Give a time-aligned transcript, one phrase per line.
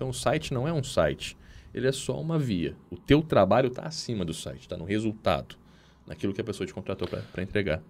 [0.00, 1.36] Então o site não é um site,
[1.74, 2.74] ele é só uma via.
[2.90, 5.56] O teu trabalho está acima do site, está no resultado,
[6.06, 7.82] naquilo que a pessoa te contratou para entregar.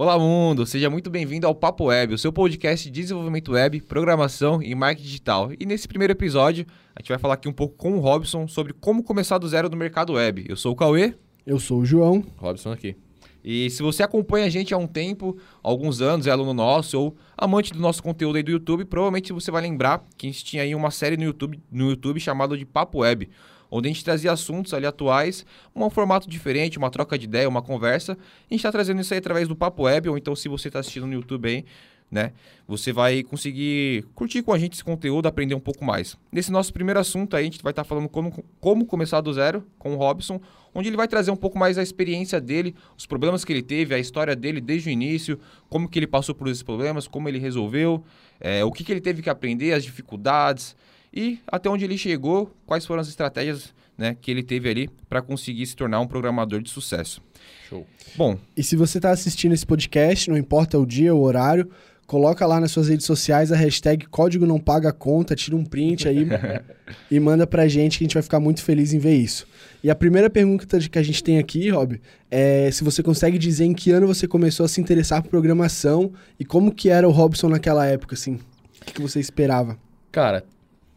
[0.00, 0.64] Olá, mundo!
[0.64, 5.04] Seja muito bem-vindo ao Papo Web, o seu podcast de desenvolvimento web, programação e marketing
[5.04, 5.50] digital.
[5.58, 8.72] E nesse primeiro episódio, a gente vai falar aqui um pouco com o Robson sobre
[8.72, 10.46] como começar do zero no mercado web.
[10.48, 11.14] Eu sou o Cauê.
[11.44, 12.24] Eu sou o João.
[12.36, 12.94] Robson aqui.
[13.42, 17.16] E se você acompanha a gente há um tempo, alguns anos, é aluno nosso ou
[17.36, 20.62] amante do nosso conteúdo aí do YouTube, provavelmente você vai lembrar que a gente tinha
[20.62, 23.28] aí uma série no YouTube, no YouTube chamada de Papo Web
[23.70, 27.62] onde a gente trazia assuntos ali atuais, um formato diferente, uma troca de ideia, uma
[27.62, 28.12] conversa.
[28.12, 30.80] A gente está trazendo isso aí através do Papo Web, ou então se você está
[30.80, 31.64] assistindo no YouTube aí,
[32.10, 32.32] né?
[32.66, 36.16] Você vai conseguir curtir com a gente esse conteúdo, aprender um pouco mais.
[36.32, 39.32] Nesse nosso primeiro assunto aí, a gente vai estar tá falando como, como começar do
[39.32, 40.40] zero com o Robson,
[40.74, 43.94] onde ele vai trazer um pouco mais a experiência dele, os problemas que ele teve,
[43.94, 47.38] a história dele desde o início, como que ele passou por esses problemas, como ele
[47.38, 48.02] resolveu,
[48.40, 50.76] é, o que, que ele teve que aprender, as dificuldades,
[51.12, 55.20] e até onde ele chegou, quais foram as estratégias né, que ele teve ali para
[55.20, 57.20] conseguir se tornar um programador de sucesso.
[57.68, 57.86] Show.
[58.16, 61.68] Bom, e se você está assistindo esse podcast, não importa o dia, o horário,
[62.06, 66.08] coloca lá nas suas redes sociais a hashtag código não paga conta, tira um print
[66.08, 66.26] aí
[67.10, 69.46] e manda pra gente que a gente vai ficar muito feliz em ver isso.
[69.84, 72.00] E a primeira pergunta que a gente tem aqui, Rob,
[72.30, 76.12] é se você consegue dizer em que ano você começou a se interessar por programação
[76.40, 78.34] e como que era o Robson naquela época, assim?
[78.80, 79.76] O que, que você esperava?
[80.10, 80.44] Cara,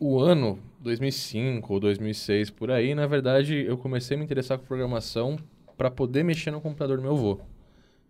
[0.03, 4.65] o ano 2005 ou 2006 por aí, na verdade, eu comecei a me interessar com
[4.65, 5.37] programação
[5.77, 7.39] para poder mexer no computador do meu avô.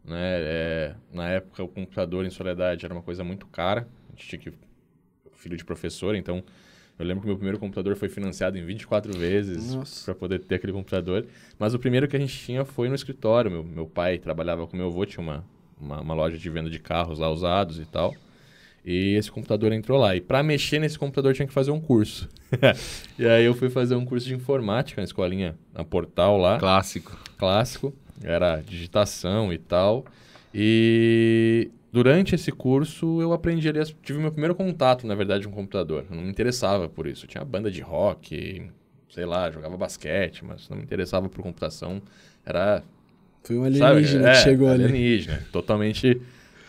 [0.06, 0.16] Né?
[0.22, 3.86] É, na época, o computador em Soledade era uma coisa muito cara.
[4.08, 4.54] A gente tinha que
[5.34, 6.42] filho de professor, então
[6.98, 10.72] eu lembro que meu primeiro computador foi financiado em 24 vezes para poder ter aquele
[10.72, 11.26] computador.
[11.60, 13.52] Mas o primeiro que a gente tinha foi no escritório.
[13.52, 15.44] Meu, meu pai trabalhava com meu avô, tinha uma,
[15.78, 18.16] uma, uma loja de venda de carros lá usados e tal.
[18.84, 20.16] E esse computador entrou lá.
[20.16, 22.28] E para mexer nesse computador tinha que fazer um curso.
[23.18, 26.58] e aí eu fui fazer um curso de informática na escolinha, na Portal lá.
[26.58, 27.18] Clássico.
[27.38, 27.94] Clássico.
[28.24, 30.06] Era digitação e tal.
[30.54, 35.56] E durante esse curso eu aprendi ali, tive meu primeiro contato, na verdade, com um
[35.56, 36.06] computador.
[36.10, 37.26] Eu não me interessava por isso.
[37.26, 38.70] Eu tinha banda de rock,
[39.10, 42.02] sei lá, jogava basquete, mas não me interessava por computação.
[42.44, 42.84] Era
[43.44, 44.22] foi um alienígena sabe?
[44.22, 45.02] que é, chegou alienígena, ali.
[45.02, 46.22] Alienígena, totalmente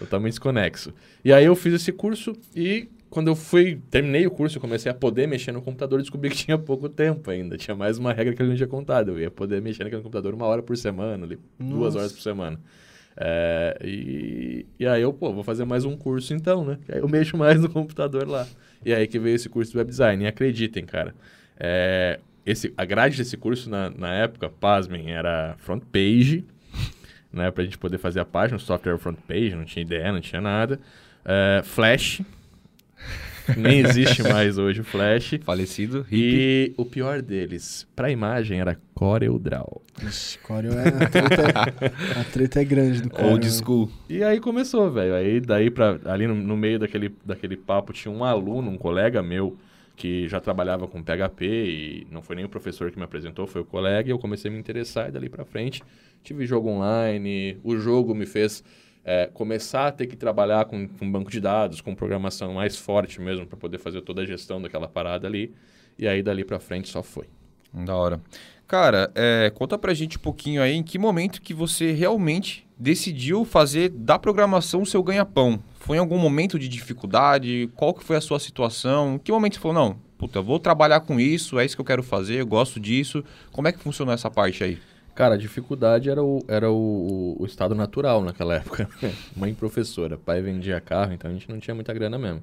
[0.04, 0.92] totalmente desconexo.
[1.24, 4.90] E aí eu fiz esse curso e quando eu fui, terminei o curso, eu comecei
[4.90, 7.58] a poder mexer no computador, descobri que tinha pouco tempo ainda.
[7.58, 9.10] Tinha mais uma regra que ele não tinha contado.
[9.10, 12.58] Eu ia poder mexer naquele computador uma hora por semana, ali, duas horas por semana.
[13.14, 16.78] É, e, e aí eu, pô, vou fazer mais um curso então, né?
[16.88, 18.46] Aí eu mexo mais no computador lá.
[18.82, 20.24] E aí que veio esse curso de web design.
[20.24, 21.14] E acreditem, cara,
[21.60, 26.44] é, esse, a grade desse curso na, na época, pasmem, era front page,
[27.32, 30.12] né, para a gente poder fazer a página, o software front page, não tinha ideia,
[30.12, 30.78] não tinha nada.
[31.24, 32.20] Uh, Flash,
[33.56, 35.38] nem existe mais hoje o Flash.
[35.42, 36.06] Falecido.
[36.10, 39.82] E o pior deles, para a imagem, era CorelDRAW.
[40.00, 40.88] Ixi, Corel é...
[40.88, 43.32] A treta, é, a treta é grande do Corel.
[43.32, 43.90] Old school.
[44.08, 45.14] E aí começou, velho.
[45.14, 49.22] Aí daí para ali no, no, meio daquele, daquele papo tinha um aluno, um colega
[49.22, 49.56] meu,
[50.02, 53.60] que já trabalhava com PHP e não foi nem o professor que me apresentou, foi
[53.60, 54.08] o colega.
[54.08, 55.80] E eu comecei a me interessar e dali para frente
[56.24, 57.58] tive jogo online.
[57.62, 58.64] O jogo me fez
[59.04, 63.20] é, começar a ter que trabalhar com, com banco de dados, com programação mais forte
[63.20, 65.54] mesmo, para poder fazer toda a gestão daquela parada ali.
[65.96, 67.26] E aí, dali para frente, só foi.
[67.72, 68.20] Da hora.
[68.66, 73.44] Cara, é, conta pra gente um pouquinho aí em que momento que você realmente decidiu
[73.44, 75.62] fazer da programação o seu ganha-pão.
[75.92, 77.68] Foi em algum momento de dificuldade?
[77.76, 79.16] Qual que foi a sua situação?
[79.16, 81.82] Em que momento você falou, não, puta, eu vou trabalhar com isso, é isso que
[81.82, 83.22] eu quero fazer, eu gosto disso.
[83.52, 84.78] Como é que funcionou essa parte aí?
[85.14, 88.88] Cara, a dificuldade era o, era o, o, estado natural naquela época.
[89.36, 92.42] Mãe professora, pai vendia carro, então a gente não tinha muita grana mesmo.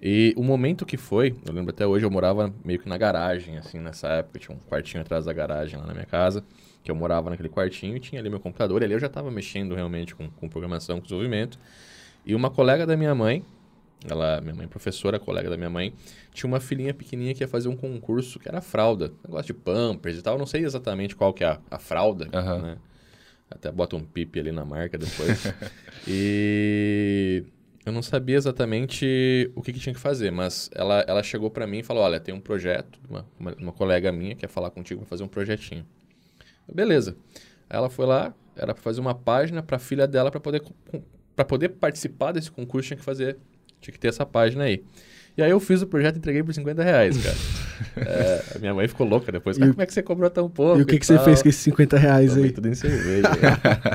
[0.00, 3.58] E o momento que foi, eu lembro até hoje, eu morava meio que na garagem,
[3.58, 4.38] assim, nessa época.
[4.38, 6.44] Tinha um quartinho atrás da garagem lá na minha casa,
[6.84, 8.82] que eu morava naquele quartinho e tinha ali meu computador.
[8.82, 11.58] E ali eu já estava mexendo realmente com, com programação, com desenvolvimento.
[12.28, 13.42] E uma colega da minha mãe,
[14.06, 15.94] ela, minha mãe professora, colega da minha mãe,
[16.30, 20.18] tinha uma filhinha pequenininha que ia fazer um concurso que era fralda, negócio de pampers
[20.18, 22.62] e tal, não sei exatamente qual que é a, a fralda, uhum.
[22.62, 22.76] né?
[23.50, 25.42] Até bota um pip ali na marca depois.
[26.06, 27.44] e
[27.86, 31.66] eu não sabia exatamente o que, que tinha que fazer, mas ela, ela chegou para
[31.66, 35.00] mim e falou, olha, tem um projeto, uma, uma, uma colega minha quer falar contigo
[35.00, 35.86] para fazer um projetinho.
[36.70, 37.16] Beleza.
[37.70, 40.62] Ela foi lá, era para fazer uma página para a filha dela para poder
[41.38, 43.36] para poder participar desse concurso tinha que fazer
[43.80, 44.82] tinha que ter essa página aí.
[45.36, 47.36] E aí eu fiz o projeto e entreguei por 50 reais, cara.
[47.96, 49.56] É, a minha mãe ficou louca depois.
[49.56, 50.80] E Cara, o- como é que você cobrou tão pouco?
[50.80, 52.50] E o que, que você tal?" fez com esses 50 reais Tomei aí?
[52.50, 53.28] tudo em cerveja.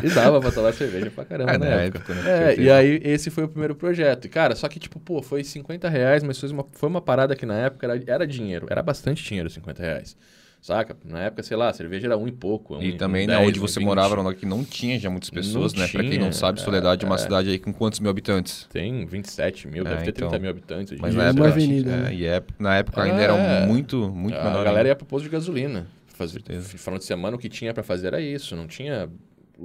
[0.01, 2.13] e dava pra tomar cerveja pra caramba Ah, na na época.
[2.13, 2.53] né?
[2.53, 4.23] É, e aí esse foi o primeiro projeto.
[4.23, 7.35] E, cara, só que, tipo, pô, foi 50 reais, mas foi uma, foi uma parada
[7.35, 8.67] que na época era, era dinheiro.
[8.69, 10.15] Era bastante dinheiro, 50 reais.
[10.63, 10.95] Saca?
[11.03, 12.77] Na época, sei lá, a cerveja era um e pouco.
[12.77, 13.85] um, E um também, né, 10, onde um você 20.
[13.85, 15.89] morava, era um lugar que não tinha já muitas pessoas, Não né?
[15.89, 17.17] Pra quem não tinha, sabe, Soledade é uma é.
[17.17, 18.65] cidade aí com quantos mil habitantes?
[18.71, 20.29] Tem 27 mil, É, deve ter então.
[20.29, 20.97] 30 mil habitantes.
[21.01, 22.15] Mas na uma época, avenida, é, né?
[22.15, 23.65] e é- na época ainda era é.
[23.67, 24.63] muito, muito a menor.
[24.63, 24.87] galera ainda.
[24.87, 25.85] ia pro posto de gasolina.
[26.07, 28.55] Fazer, final de semana, o que tinha pra fazer era isso.
[28.55, 29.09] Não tinha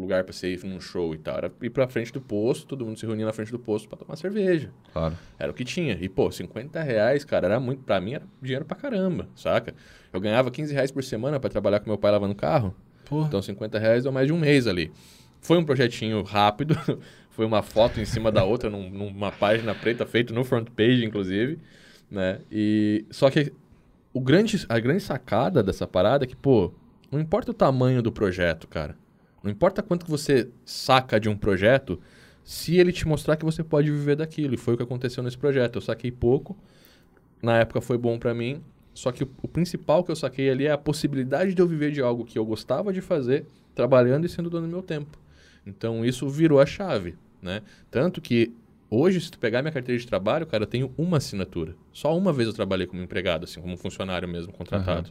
[0.00, 1.36] lugar pra você ir num show e tal.
[1.38, 3.98] Era ir pra frente do posto, todo mundo se reunia na frente do posto pra
[3.98, 4.70] tomar cerveja.
[4.92, 5.16] Claro.
[5.38, 5.98] Era o que tinha.
[6.00, 7.82] E, pô, 50 reais, cara, era muito.
[7.82, 9.74] Pra mim era dinheiro pra caramba, saca?
[10.12, 12.74] Eu ganhava 15 reais por semana pra trabalhar com meu pai lavando carro.
[13.04, 13.26] Porra.
[13.28, 14.92] Então 50 reais deu mais de um mês ali.
[15.40, 16.76] Foi um projetinho rápido.
[17.30, 21.04] Foi uma foto em cima da outra, num- numa página preta, feito no front page,
[21.04, 21.58] inclusive.
[22.10, 22.40] Né?
[22.50, 23.52] E, só que
[24.12, 26.72] o grande, a grande sacada dessa parada é que, pô,
[27.12, 28.96] não importa o tamanho do projeto, cara.
[29.48, 31.98] Não importa quanto que você saca de um projeto,
[32.44, 34.52] se ele te mostrar que você pode viver daquilo.
[34.52, 35.76] E foi o que aconteceu nesse projeto.
[35.76, 36.54] Eu saquei pouco.
[37.42, 38.62] Na época foi bom pra mim.
[38.92, 41.90] Só que o, o principal que eu saquei ali é a possibilidade de eu viver
[41.92, 45.18] de algo que eu gostava de fazer, trabalhando e sendo dono do meu tempo.
[45.66, 47.62] Então isso virou a chave, né?
[47.90, 48.52] Tanto que
[48.90, 51.74] hoje, se tu pegar minha carteira de trabalho, cara, eu tenho uma assinatura.
[51.90, 55.10] Só uma vez eu trabalhei como empregado, assim, como funcionário mesmo, contratado.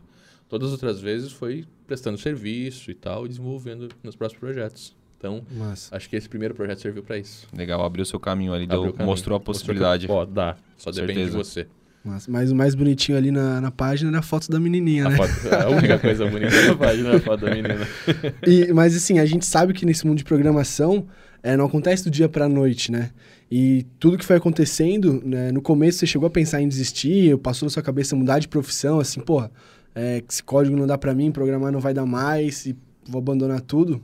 [0.49, 4.95] Todas as outras vezes foi prestando serviço e tal, e desenvolvendo nos próximos projetos.
[5.17, 5.95] Então, Massa.
[5.95, 7.47] acho que esse primeiro projeto serviu para isso.
[7.55, 9.05] Legal, abriu seu caminho ali, deu- o caminho.
[9.05, 10.05] mostrou a Mostrou que, possibilidade.
[10.09, 10.55] Ó, dá.
[10.77, 11.37] Só depende de Certeza.
[11.37, 11.67] você.
[12.05, 12.31] Massa.
[12.31, 15.17] Mas o mais bonitinho ali na, na página era a foto da menininha, A, né?
[15.17, 17.87] foto, a única coisa bonita da página é a foto da menina.
[18.47, 21.07] E, mas assim, a gente sabe que nesse mundo de programação
[21.43, 23.09] é, não acontece do dia pra noite, né?
[23.51, 27.65] E tudo que foi acontecendo, né, no começo você chegou a pensar em desistir, passou
[27.65, 29.51] na sua cabeça mudar de profissão, assim, porra,
[29.97, 32.77] é, esse código não dá pra mim, programar não vai dar mais e
[33.09, 33.99] vou abandonar tudo.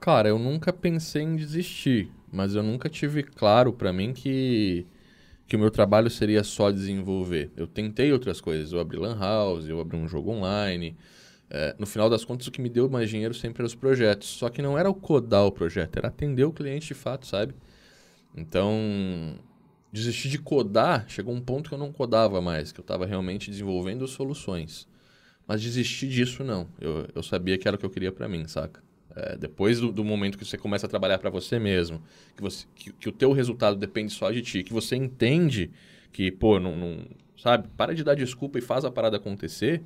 [0.00, 4.84] Cara, eu nunca pensei em desistir, mas eu nunca tive claro pra mim que,
[5.46, 7.52] que o meu trabalho seria só desenvolver.
[7.56, 10.96] Eu tentei outras coisas, eu abri lan house, eu abri um jogo online.
[11.48, 14.28] É, no final das contas, o que me deu mais dinheiro sempre eram os projetos.
[14.28, 17.54] Só que não era o codar o projeto, era atender o cliente de fato, sabe?
[18.36, 19.38] Então,
[19.92, 23.50] desistir de codar, chegou um ponto que eu não codava mais, que eu estava realmente
[23.50, 24.88] desenvolvendo soluções.
[25.46, 26.68] Mas desistir disso, não.
[26.80, 28.82] Eu, eu sabia que era o que eu queria pra mim, saca?
[29.16, 32.00] É, depois do, do momento que você começa a trabalhar para você mesmo,
[32.36, 35.70] que, você, que, que o teu resultado depende só de ti, que você entende
[36.12, 37.04] que, pô, não, não-
[37.36, 37.68] sabe?
[37.76, 39.82] Para de dar desculpa e faz a parada acontecer.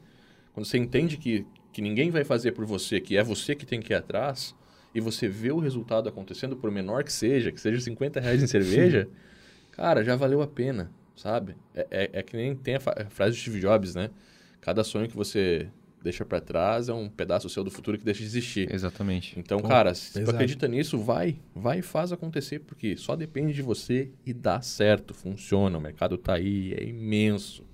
[0.52, 3.80] Quando você entende que, que ninguém vai fazer por você, que é você que tem
[3.80, 4.54] que ir atrás,
[4.94, 8.46] e você vê o resultado acontecendo, por menor que seja, que seja 50 reais em
[8.48, 9.08] cerveja,
[9.76, 11.56] cara, já valeu a pena, sabe?
[11.74, 14.10] É, é, é que nem tem a, a frase de Steve Jobs, né?
[14.60, 15.68] Cada sonho que você
[16.02, 18.72] deixa para trás é um pedaço seu do futuro que deixa de existir.
[18.72, 19.38] Exatamente.
[19.38, 20.36] Então, Pô, cara, se tu pesado.
[20.36, 21.38] acredita nisso, vai.
[21.54, 25.78] Vai e faz acontecer, porque só depende de você e dá certo, funciona.
[25.78, 27.64] O mercado tá aí, é imenso.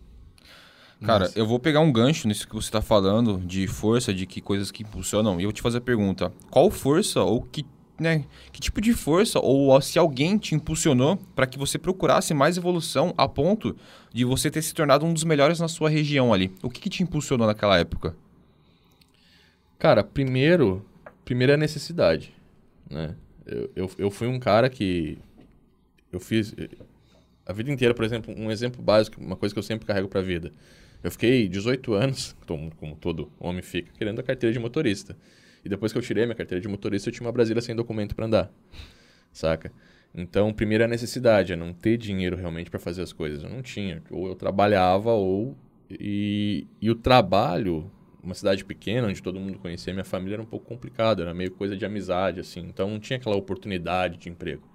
[1.04, 1.38] Cara, Massa.
[1.38, 4.70] eu vou pegar um gancho nisso que você está falando, de força, de que coisas
[4.70, 7.64] que impulsionam, e eu vou te fazer a pergunta: qual força ou que,
[8.00, 12.56] né, que tipo de força ou se alguém te impulsionou para que você procurasse mais
[12.56, 13.76] evolução a ponto
[14.12, 16.52] de você ter se tornado um dos melhores na sua região ali?
[16.62, 18.16] O que, que te impulsionou naquela época?
[19.78, 20.84] Cara, primeiro,
[21.24, 22.34] primeiro é a necessidade,
[22.88, 23.14] né?
[23.46, 25.18] Eu, eu, eu fui um cara que
[26.12, 26.68] eu fiz eh,
[27.46, 30.20] a vida inteira, por exemplo, um exemplo básico, uma coisa que eu sempre carrego pra
[30.20, 30.52] vida.
[31.02, 35.16] Eu fiquei 18 anos, como todo homem fica, querendo a carteira de motorista.
[35.64, 38.14] E depois que eu tirei minha carteira de motorista, eu tinha uma Brasília sem documento
[38.14, 38.52] pra andar.
[39.32, 39.72] Saca?
[40.14, 43.42] Então, primeiro é a necessidade, é não ter dinheiro realmente pra fazer as coisas.
[43.42, 44.02] Eu não tinha.
[44.10, 45.56] Ou eu trabalhava, ou.
[45.88, 47.90] E, e o trabalho,
[48.22, 51.50] uma cidade pequena, onde todo mundo conhecia minha família, era um pouco complicado, era meio
[51.52, 52.60] coisa de amizade, assim.
[52.60, 54.68] Então, não tinha aquela oportunidade de emprego.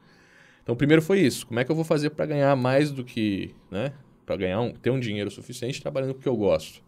[0.64, 1.46] Então, primeiro foi isso.
[1.46, 3.94] Como é que eu vou fazer para ganhar mais do que, né?
[4.26, 6.82] Para ganhar um, ter um dinheiro suficiente trabalhando com o que eu gosto.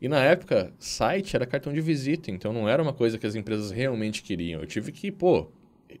[0.00, 3.34] E na época, site era cartão de visita, então não era uma coisa que as
[3.34, 4.60] empresas realmente queriam.
[4.60, 5.48] Eu tive que, pô,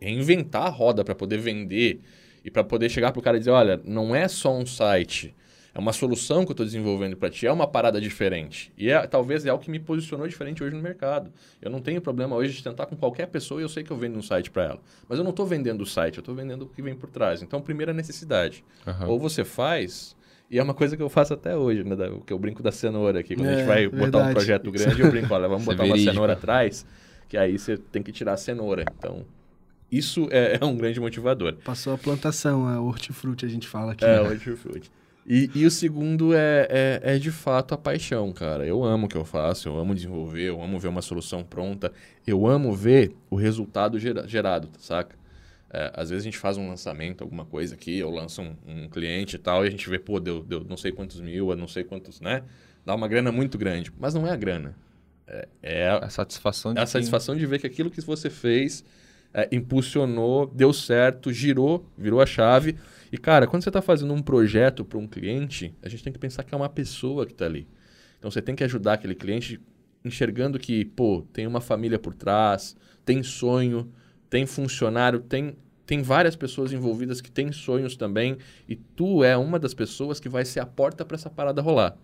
[0.00, 2.00] reinventar a roda para poder vender
[2.44, 5.34] e para poder chegar pro cara e dizer, olha, não é só um site,
[5.74, 8.72] é uma solução que eu estou desenvolvendo para ti, é uma parada diferente.
[8.78, 11.32] E é, talvez é algo que me posicionou diferente hoje no mercado.
[11.60, 13.96] Eu não tenho problema hoje de tentar com qualquer pessoa e eu sei que eu
[13.96, 14.80] vendo um site para ela.
[15.08, 17.42] Mas eu não estou vendendo o site, eu estou vendendo o que vem por trás.
[17.42, 18.64] Então, primeiro é necessidade.
[18.86, 19.08] Aham.
[19.08, 20.13] Ou você faz,
[20.50, 21.96] e é uma coisa que eu faço até hoje, né?
[21.96, 23.34] da- que eu brinco da cenoura aqui.
[23.34, 24.30] Quando a É, gente vai botar verdade.
[24.30, 26.86] um projeto grande, eu brinco, olha, vamos é botar uma cenoura atrás,
[27.28, 28.84] que aí você tem que tirar a cenoura.
[28.98, 29.24] Então,
[29.90, 31.54] isso é, é um grande motivador.
[31.64, 34.04] Passou a plantação, a hortifruti, a gente fala aqui.
[34.04, 34.90] É, o hortifruti.
[35.26, 38.66] E, e o segundo é, é, é, de fato a paixão, cara.
[38.66, 41.90] Eu amo o que eu faço, eu amo desenvolver, eu amo ver uma solução pronta,
[42.26, 45.16] eu amo ver o resultado gera, gerado, saca?
[45.74, 48.88] É, às vezes a gente faz um lançamento, alguma coisa aqui, eu lanço um, um,
[48.88, 51.66] cliente e tal, e a gente vê, pô, deu, deu não sei quantos mil, não
[51.66, 52.44] sei quantos, né?
[52.86, 54.76] Dá uma grana muito grande, mas não é a grana.
[55.26, 58.84] É, é a, a, satisfação de, a satisfação de ver que aquilo que você fez
[59.32, 62.76] é, impulsionou, deu certo, girou, virou a chave
[63.10, 66.18] e, cara, quando você está fazendo um projeto para um cliente, a gente tem que
[66.20, 67.66] pensar que é uma pessoa que está ali.
[68.18, 69.60] Então, você tem que ajudar aquele cliente
[70.04, 73.92] enxergando que, pô, tem uma família por trás, tem sonho,
[74.28, 78.38] tem funcionário, tem, tem várias pessoas envolvidas que têm sonhos também,
[78.68, 81.96] e tu é uma das pessoas que vai ser a porta para essa parada rolar.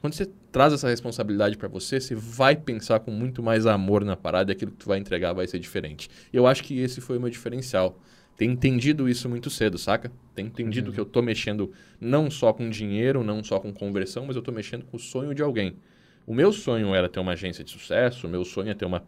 [0.00, 4.16] Quando você traz essa responsabilidade para você, você vai pensar com muito mais amor na
[4.16, 6.08] parada e aquilo que tu vai entregar vai ser diferente.
[6.32, 7.98] Eu acho que esse foi o meu diferencial
[8.38, 10.12] tem entendido isso muito cedo, saca?
[10.32, 10.94] Tem entendido uhum.
[10.94, 14.52] que eu tô mexendo não só com dinheiro, não só com conversão, mas eu tô
[14.52, 15.74] mexendo com o sonho de alguém.
[16.24, 19.02] O meu sonho era ter uma agência de sucesso, o meu sonho é ter uma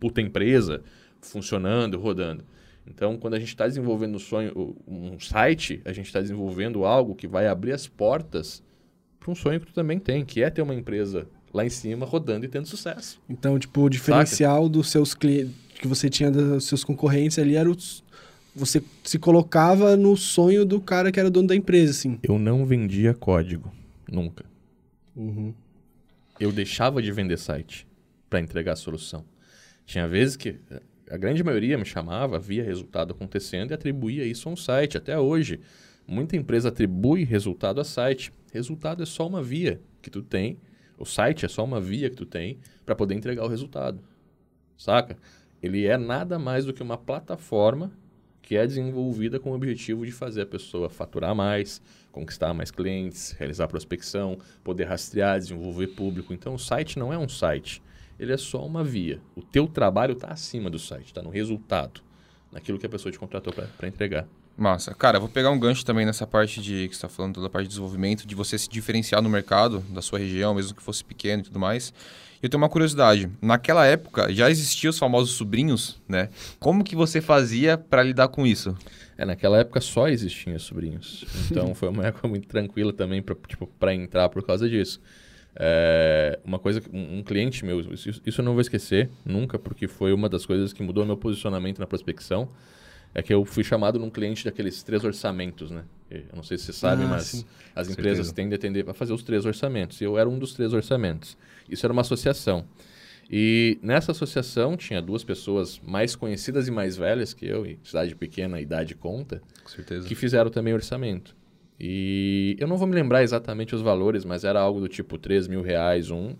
[0.00, 0.82] puta empresa
[1.20, 2.42] funcionando, rodando.
[2.92, 7.14] Então, quando a gente está desenvolvendo um sonho, um site, a gente está desenvolvendo algo
[7.14, 8.62] que vai abrir as portas
[9.18, 12.04] para um sonho que tu também tem, que é ter uma empresa lá em cima
[12.04, 13.20] rodando e tendo sucesso.
[13.28, 14.68] Então, tipo, o diferencial Saca?
[14.68, 18.04] dos seus clientes que você tinha dos seus concorrentes ali era os
[18.54, 22.18] você se colocava no sonho do cara que era dono da empresa, assim.
[22.22, 23.72] Eu não vendia código,
[24.10, 24.44] nunca.
[25.14, 25.54] Uhum.
[26.38, 27.86] Eu deixava de vender site
[28.28, 29.24] para entregar a solução.
[29.86, 30.56] Tinha vezes que
[31.10, 34.96] a grande maioria me chamava, via resultado acontecendo e atribuía isso a um site.
[34.96, 35.60] Até hoje,
[36.06, 38.32] muita empresa atribui resultado a site.
[38.52, 40.58] Resultado é só uma via que tu tem,
[40.96, 44.00] o site é só uma via que tu tem para poder entregar o resultado.
[44.76, 45.16] Saca?
[45.62, 47.90] Ele é nada mais do que uma plataforma
[48.40, 53.32] que é desenvolvida com o objetivo de fazer a pessoa faturar mais, conquistar mais clientes,
[53.32, 56.32] realizar prospecção, poder rastrear, desenvolver público.
[56.32, 57.82] Então, o site não é um site,
[58.20, 59.18] ele é só uma via.
[59.34, 62.02] O teu trabalho está acima do site, está no resultado,
[62.52, 64.28] naquilo que a pessoa te contratou para entregar.
[64.58, 64.94] Massa.
[64.94, 67.48] Cara, eu vou pegar um gancho também nessa parte de que você está falando da
[67.48, 71.02] parte de desenvolvimento, de você se diferenciar no mercado da sua região, mesmo que fosse
[71.02, 71.94] pequeno e tudo mais.
[72.42, 73.30] Eu tenho uma curiosidade.
[73.40, 76.28] Naquela época já existiam os famosos sobrinhos, né?
[76.58, 78.76] Como que você fazia para lidar com isso?
[79.16, 81.24] É, naquela época só existiam sobrinhos.
[81.50, 85.00] Então foi uma época muito tranquila também para tipo, entrar por causa disso.
[85.56, 89.88] É, uma coisa, um, um cliente meu, isso, isso eu não vou esquecer nunca, porque
[89.88, 92.48] foi uma das coisas que mudou meu posicionamento na prospecção.
[93.12, 95.82] É que eu fui chamado num cliente daqueles três orçamentos, né?
[96.08, 97.44] Eu não sei se você sabe, ah, mas sim.
[97.74, 98.34] as empresas Certeza.
[98.34, 100.00] tendem a atender para fazer os três orçamentos.
[100.00, 101.36] E eu era um dos três orçamentos.
[101.68, 102.64] Isso era uma associação.
[103.28, 108.14] E nessa associação tinha duas pessoas mais conhecidas e mais velhas que eu, e cidade
[108.16, 109.40] pequena, idade conta,
[110.06, 111.36] que fizeram também orçamento.
[111.80, 115.48] E eu não vou me lembrar exatamente os valores, mas era algo do tipo 3
[115.48, 116.34] mil reais um,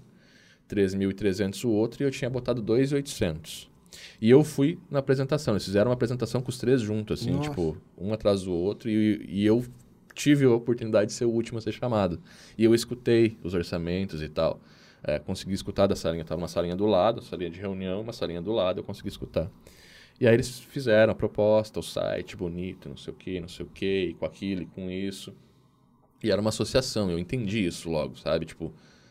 [0.69, 3.69] 3.300 o outro, e eu tinha botado 2.800.
[4.21, 5.55] E eu fui na apresentação.
[5.55, 7.49] Eles fizeram uma apresentação com os três juntos, assim, Nossa.
[7.49, 8.91] tipo, um atrás do outro.
[8.91, 9.65] E, e eu
[10.15, 12.21] tive a oportunidade de ser o último a ser chamado.
[12.59, 14.61] E eu escutei os orçamentos e tal.
[15.03, 16.23] É, consegui escutar da salinha.
[16.23, 19.51] Estava uma salinha do lado, salinha de reunião, uma salinha do lado, eu consegui escutar.
[20.21, 23.65] E aí eles fizeram a proposta, o site bonito, não sei o que, não sei
[23.65, 25.35] o que, com aquilo e com isso.
[26.23, 28.45] E era uma associação, eu entendi isso logo, sabe?
[28.45, 28.71] Tipo,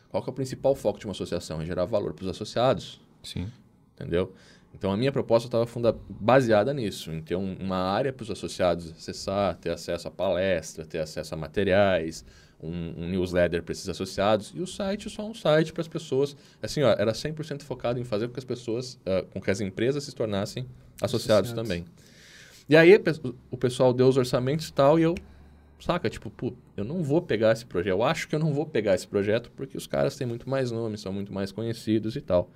[0.10, 1.60] qual que é o principal foco de uma associação?
[1.62, 3.01] É gerar valor para os associados.
[3.24, 3.48] Sim.
[3.96, 4.34] Entendeu?
[4.74, 8.92] Então a minha proposta estava baseada nisso, em ter um, uma área para os associados
[8.92, 12.24] acessar, ter acesso a palestra, ter acesso a materiais,
[12.62, 16.36] um, um newsletter para esses associados e o site só um site para as pessoas.
[16.62, 19.62] Assim, ó, era 100% focado em fazer com que as pessoas, uh, com que as
[19.62, 20.66] empresas se tornassem
[21.01, 21.54] associados, associados.
[21.54, 21.86] também.
[22.68, 23.01] E aí
[23.50, 25.16] o pessoal deu os orçamentos e tal e eu,
[25.80, 27.89] saca, tipo, pô, eu não vou pegar esse projeto.
[27.89, 30.70] Eu acho que eu não vou pegar esse projeto porque os caras têm muito mais
[30.70, 32.51] nomes, são muito mais conhecidos e tal.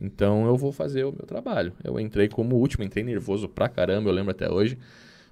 [0.00, 1.72] Então eu vou fazer o meu trabalho.
[1.82, 4.78] Eu entrei como último, entrei nervoso pra caramba, eu lembro até hoje.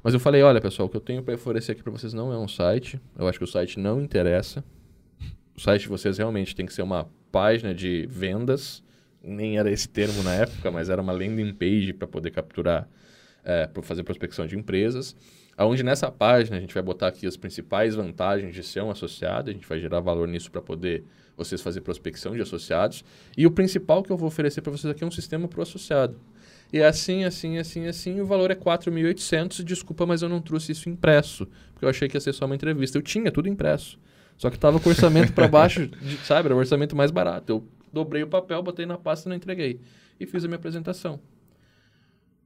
[0.02, 2.32] Mas eu falei, olha pessoal, o que eu tenho para oferecer aqui para vocês não
[2.32, 3.00] é um site.
[3.18, 4.64] Eu acho que o site não interessa.
[5.56, 8.82] O site de vocês realmente tem que ser uma página de vendas.
[9.22, 12.88] Nem era esse termo na época, mas era uma landing page para poder capturar,
[13.44, 15.16] é, para fazer prospecção de empresas.
[15.58, 19.50] Onde nessa página a gente vai botar aqui as principais vantagens de ser um associado,
[19.50, 21.02] a gente vai gerar valor nisso para poder
[21.36, 23.04] vocês fazer prospecção de associados.
[23.36, 25.62] E o principal que eu vou oferecer para vocês aqui é um sistema para o
[25.62, 26.16] associado.
[26.72, 29.62] E é assim, assim, assim, assim, o valor é 4.800.
[29.64, 32.54] Desculpa, mas eu não trouxe isso impresso, porque eu achei que ia ser só uma
[32.54, 32.98] entrevista.
[32.98, 33.98] Eu tinha tudo impresso.
[34.36, 36.46] Só que estava com o orçamento para baixo, de, sabe?
[36.46, 37.52] Era o orçamento mais barato.
[37.52, 39.80] Eu dobrei o papel, botei na pasta e não entreguei.
[40.20, 41.18] E fiz a minha apresentação.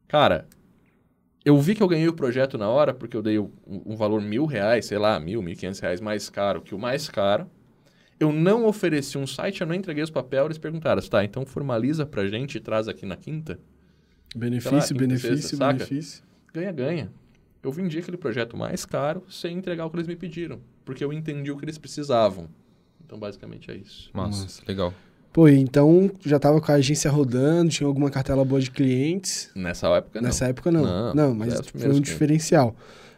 [0.06, 0.46] Cara,
[1.44, 4.20] eu vi que eu ganhei o projeto na hora porque eu dei um, um valor
[4.20, 7.50] mil reais, sei lá, mil, mil e quinhentos reais mais caro que o mais caro.
[8.20, 12.06] Eu não ofereci um site, eu não entreguei os papéis, eles perguntaram, tá, então formaliza
[12.06, 13.58] pra gente e traz aqui na quinta.
[14.34, 15.72] Benefício, lá, benefício, sexta, saca?
[15.74, 16.22] benefício.
[16.52, 17.10] Ganha, ganha.
[17.62, 21.12] Eu vendi aquele projeto mais caro sem entregar o que eles me pediram, porque eu
[21.12, 22.48] entendi o que eles precisavam.
[23.04, 24.10] Então, basicamente é isso.
[24.12, 24.62] Massa, Massa.
[24.66, 24.92] legal.
[25.32, 29.50] Pô, então já tava com a agência rodando, tinha alguma cartela boa de clientes.
[29.54, 30.26] Nessa época, não.
[30.26, 30.82] Nessa época não.
[30.82, 32.76] Não, Não, mas foi um diferencial.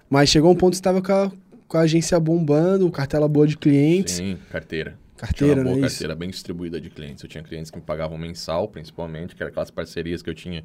[0.09, 1.33] Mas chegou um ponto que você tava com a,
[1.67, 4.15] com a agência bombando, cartela boa de clientes.
[4.15, 4.91] Sim, carteira.
[4.93, 5.81] Tinha Carteira, uma boa né?
[5.87, 5.95] Isso.
[5.97, 7.23] carteira bem distribuída de clientes.
[7.23, 10.65] Eu tinha clientes que me pagavam mensal, principalmente, que eram aquelas parcerias que eu tinha,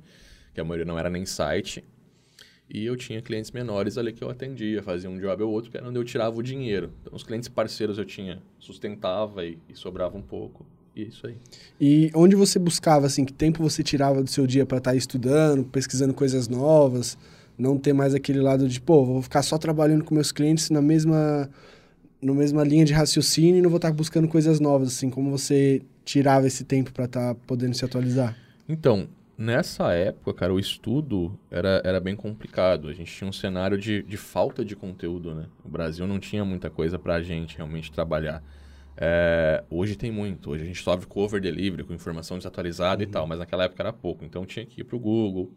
[0.53, 1.83] que a maioria não era nem site.
[2.69, 5.77] E eu tinha clientes menores ali que eu atendia, fazia um job ou outro, que
[5.77, 6.91] era onde eu tirava o dinheiro.
[7.01, 10.65] Então, os clientes parceiros eu tinha, sustentava e, e sobrava um pouco.
[10.95, 11.35] E é isso aí.
[11.81, 15.63] E onde você buscava, assim, que tempo você tirava do seu dia para estar estudando,
[15.63, 17.17] pesquisando coisas novas,
[17.57, 20.81] não ter mais aquele lado de, pô, vou ficar só trabalhando com meus clientes na
[20.81, 21.49] mesma,
[22.21, 25.81] na mesma linha de raciocínio e não vou estar buscando coisas novas, assim, como você
[26.05, 28.37] tirava esse tempo para estar podendo se atualizar?
[28.67, 29.07] Então,
[29.39, 32.89] nessa época, cara, o estudo era, era bem complicado.
[32.89, 35.45] A gente tinha um cenário de, de falta de conteúdo, né?
[35.63, 38.43] O Brasil não tinha muita coisa pra gente realmente trabalhar.
[38.97, 40.51] É, hoje tem muito.
[40.51, 43.81] Hoje a gente sofre com over delivery, com informação desatualizada e tal, mas naquela época
[43.81, 44.25] era pouco.
[44.25, 45.49] Então tinha que ir pro Google,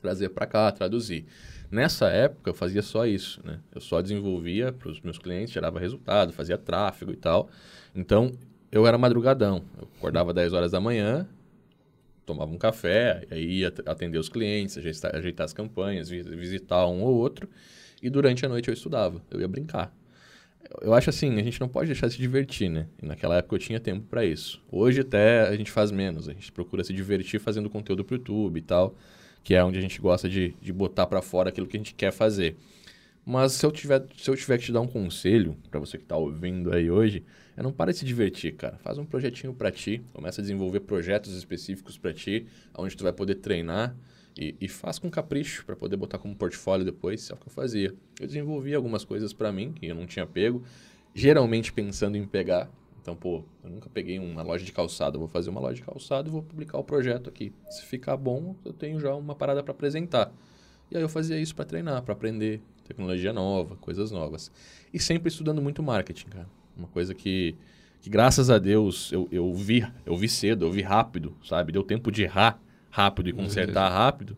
[0.00, 1.26] trazer pra cá, traduzir.
[1.72, 3.58] Nessa época eu fazia só isso, né?
[3.74, 7.50] Eu só desenvolvia para os meus clientes, gerava resultado, fazia tráfego e tal.
[7.92, 8.30] Então
[8.70, 9.64] eu era madrugadão.
[9.76, 11.28] Eu acordava 10 horas da manhã,
[12.26, 16.86] tomava um café, aí ia at- atender os clientes, ajeitar, ajeitar as campanhas, vi- visitar
[16.86, 17.48] um ou outro.
[18.02, 19.94] E durante a noite eu estudava, eu ia brincar.
[20.70, 22.86] Eu- Eu acho assim, a gente não pode deixar de se divertir, né?
[23.02, 24.62] E naquela época eu tinha tempo para isso.
[24.70, 28.58] Hoje até a gente faz menos, a gente procura se divertir fazendo conteúdo pro YouTube
[28.58, 28.94] e tal,
[29.44, 31.94] que é onde a gente gosta de, de botar para fora aquilo que a gente
[31.94, 32.56] quer fazer.
[33.24, 36.04] Mas se eu tiver, se eu tiver que te dar um conselho para você que
[36.04, 37.24] tá ouvindo aí hoje,
[37.56, 38.78] é não para de se divertir, cara.
[38.78, 43.12] Faz um projetinho para ti, começa a desenvolver projetos específicos para ti, onde tu vai
[43.12, 43.96] poder treinar
[44.36, 47.52] e, e faz com capricho para poder botar como portfólio depois, é o que eu
[47.52, 47.94] fazia.
[48.18, 50.64] Eu desenvolvi algumas coisas para mim que eu não tinha pego,
[51.14, 52.68] geralmente pensando em pegar.
[53.00, 56.28] Então, pô, eu nunca peguei uma loja de calçado, vou fazer uma loja de calçado
[56.28, 57.52] e vou publicar o projeto aqui.
[57.68, 60.32] Se ficar bom, eu tenho já uma parada para apresentar.
[60.90, 62.60] E aí eu fazia isso para treinar, para aprender
[62.92, 64.50] tecnologia nova, coisas novas.
[64.92, 66.46] E sempre estudando muito marketing, cara.
[66.76, 67.54] Uma coisa que,
[68.00, 71.72] que graças a Deus, eu, eu vi, eu vi cedo, eu vi rápido, sabe?
[71.72, 74.36] Deu tempo de errar rápido e consertar rápido.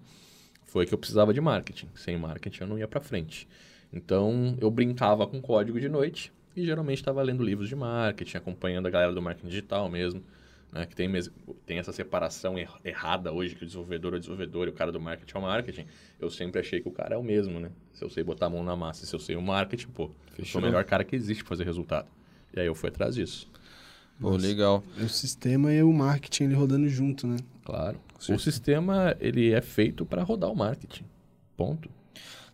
[0.64, 1.88] Foi que eu precisava de marketing.
[1.94, 3.46] Sem marketing eu não ia para frente.
[3.92, 8.86] Então, eu brincava com código de noite e geralmente estava lendo livros de marketing, acompanhando
[8.86, 10.22] a galera do marketing digital mesmo,
[10.74, 10.84] né?
[10.86, 11.08] Que tem,
[11.64, 14.90] tem essa separação er- errada hoje, que o desenvolvedor é o desenvolvedor e o cara
[14.92, 15.86] do marketing é o marketing.
[16.20, 17.70] Eu sempre achei que o cara é o mesmo, né?
[17.92, 20.44] Se eu sei botar a mão na massa, se eu sei o marketing, pô, eu
[20.44, 22.08] sou o melhor cara que existe pra fazer resultado.
[22.54, 23.48] E aí eu fui atrás disso.
[24.20, 24.82] Pô, legal.
[25.00, 27.36] O sistema e o marketing ele rodando junto, né?
[27.64, 27.98] Claro.
[28.28, 31.04] O sistema, ele é feito para rodar o marketing.
[31.56, 31.88] Ponto.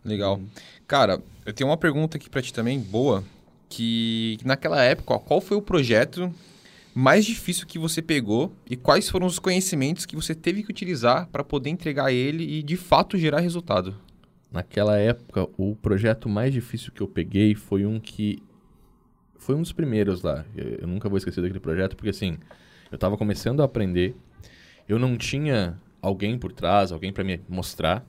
[0.03, 0.41] Legal.
[0.87, 3.23] Cara, eu tenho uma pergunta aqui pra ti também, boa,
[3.69, 6.33] que que naquela época, ó, qual foi o projeto
[6.93, 11.27] mais difícil que você pegou e quais foram os conhecimentos que você teve que utilizar
[11.27, 13.95] para poder entregar ele e de fato gerar resultado?
[14.51, 18.43] Naquela época, o projeto mais difícil que eu peguei foi um que.
[19.37, 20.45] Foi um dos primeiros lá.
[20.55, 22.37] Eu, nunca vou esquecer daquele projeto, porque assim,
[22.91, 24.13] eu estava começando a aprender,
[24.87, 28.05] eu não tinha alguém por trás, alguém para me mostrar.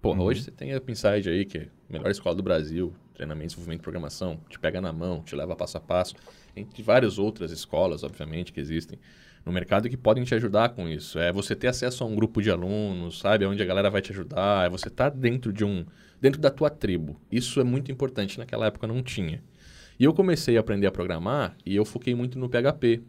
[0.00, 3.48] Porra, hoje você tem a Pinside aí, que é a melhor escola do Brasil, treinamento,
[3.48, 6.14] desenvolvimento de programação, te pega na mão, te leva passo a passo,
[6.56, 8.98] entre várias outras escolas, obviamente, que existem
[9.44, 11.18] no mercado que podem te ajudar com isso.
[11.18, 14.12] É você ter acesso a um grupo de alunos, sabe, onde a galera vai te
[14.12, 15.84] ajudar, é você estar dentro de um,
[16.20, 17.20] dentro da tua tribo.
[17.30, 19.42] Isso é muito importante, naquela época não tinha.
[19.98, 23.02] E eu comecei a aprender a programar e eu foquei muito no PHP.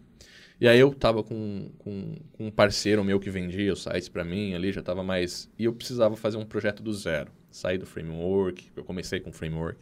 [0.59, 4.23] E aí eu tava com, com, com um parceiro meu que vendia os sites para
[4.23, 5.49] mim ali, já tava mais...
[5.57, 7.31] E eu precisava fazer um projeto do zero.
[7.51, 9.79] Sair do framework, eu comecei com framework.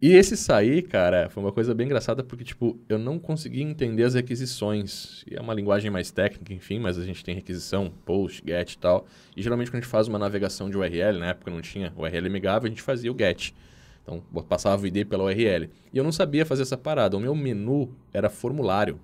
[0.00, 4.04] E esse sair, cara, foi uma coisa bem engraçada porque, tipo, eu não conseguia entender
[4.04, 5.24] as requisições.
[5.26, 8.78] E é uma linguagem mais técnica, enfim, mas a gente tem requisição, post, get e
[8.78, 9.06] tal.
[9.34, 12.26] E geralmente quando a gente faz uma navegação de URL, na época não tinha URL
[12.26, 13.54] amigável, a gente fazia o get.
[14.02, 15.70] Então, passava o ID pela URL.
[15.92, 17.16] E eu não sabia fazer essa parada.
[17.16, 19.00] O meu menu era formulário.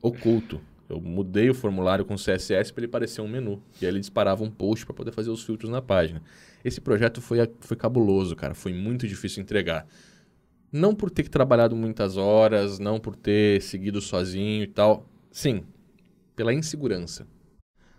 [0.00, 0.60] Oculto.
[0.88, 3.60] Eu mudei o formulário com CSS para ele parecer um menu.
[3.82, 6.22] E aí ele disparava um post para poder fazer os filtros na página.
[6.66, 8.52] Esse projeto foi, foi cabuloso, cara.
[8.52, 9.86] Foi muito difícil entregar.
[10.72, 15.08] Não por ter trabalhado muitas horas, não por ter seguido sozinho e tal.
[15.30, 15.62] Sim,
[16.34, 17.24] pela insegurança.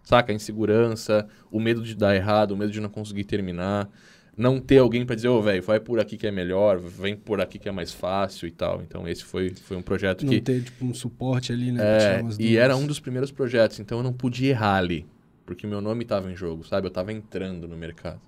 [0.04, 0.34] Saca?
[0.34, 3.90] A insegurança, o medo de dar errado, o medo de não conseguir terminar.
[4.36, 7.40] Não ter alguém para dizer, ô, velho, vai por aqui que é melhor, vem por
[7.40, 8.82] aqui que é mais fácil e tal.
[8.82, 10.42] Então, esse foi, foi um projeto Não que...
[10.42, 11.82] ter, tipo, um suporte ali, né?
[11.82, 15.08] É, e era um dos primeiros projetos, então eu não podia errar ali,
[15.46, 16.86] porque meu nome estava em jogo, sabe?
[16.86, 18.20] Eu estava entrando no mercado.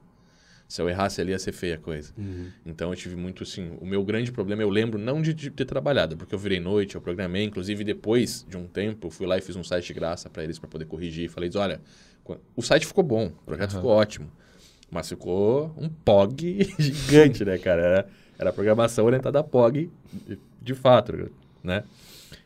[0.69, 2.13] Se eu errasse ali ia ser feia a coisa.
[2.15, 2.47] Uhum.
[2.65, 5.65] Então eu tive muito assim, o meu grande problema eu lembro não de, de ter
[5.65, 9.35] trabalhado, porque eu virei noite, eu programei, inclusive depois de um tempo, eu fui lá
[9.37, 11.81] e fiz um site de graça para eles para poder corrigir, falei, olha,
[12.55, 14.31] o site ficou bom, o projeto ficou ótimo,
[14.91, 17.81] mas ficou um POG gigante, né, cara?
[17.81, 19.89] Era, era programação orientada a POG,
[20.27, 21.31] de- de fato,
[21.63, 21.83] né?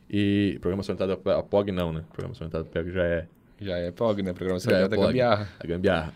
[0.10, 2.04] E programação orientada a POG não, né?
[2.14, 3.26] Programação orientada a POG já é
[3.60, 4.32] Já é POG, né?
[4.34, 5.08] Programação Já é já da POG.
[5.08, 5.50] gambiarra.
[5.60, 6.14] a gambiarra.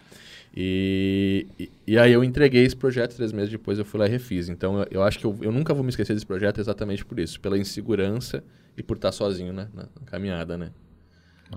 [0.59, 1.45] E,
[1.85, 4.49] e, aí eu entreguei esse projeto, três meses depois eu fui lá e refiz.
[4.49, 7.19] Então eu, eu acho que eu, eu nunca vou me esquecer desse projeto exatamente por
[7.19, 8.43] isso, pela insegurança
[8.75, 10.71] e por estar sozinho né, na, na caminhada, né?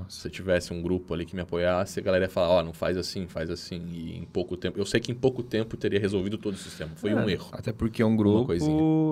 [0.09, 2.73] Se eu tivesse um grupo ali que me apoiasse, a galera ia falar, ó, não
[2.73, 3.83] faz assim, faz assim.
[3.93, 4.79] E em pouco tempo.
[4.79, 6.91] Eu sei que em pouco tempo teria resolvido todo o sistema.
[6.97, 7.49] Foi um É, erro.
[7.53, 8.53] Até porque é um grupo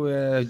[0.08, 0.46] é,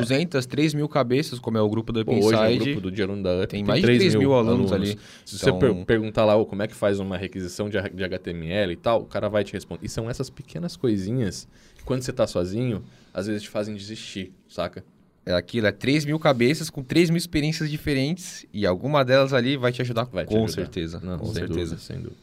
[0.00, 2.64] 200, 3 mil cabeças, como é o grupo do Pô, hoje o Upside.
[2.64, 4.98] grupo do Dinheiro da Up tem mais de 3 mil alunos ali.
[5.24, 8.04] Se Então- você per- perguntar lá ô, como é que faz uma requisição de, de
[8.04, 9.84] HTML e tal, o cara vai te responder.
[9.84, 14.32] E são essas pequenas coisinhas que quando você tá sozinho, às vezes te fazem desistir,
[14.48, 14.84] saca?
[15.26, 19.56] É aquilo, é 3 mil cabeças com 3 mil experiências diferentes e alguma delas ali
[19.56, 20.52] vai te ajudar Vai te com ajudar.
[20.62, 21.00] certeza.
[21.02, 21.58] Não, com sem certeza.
[21.60, 22.16] dúvida, sem dúvida.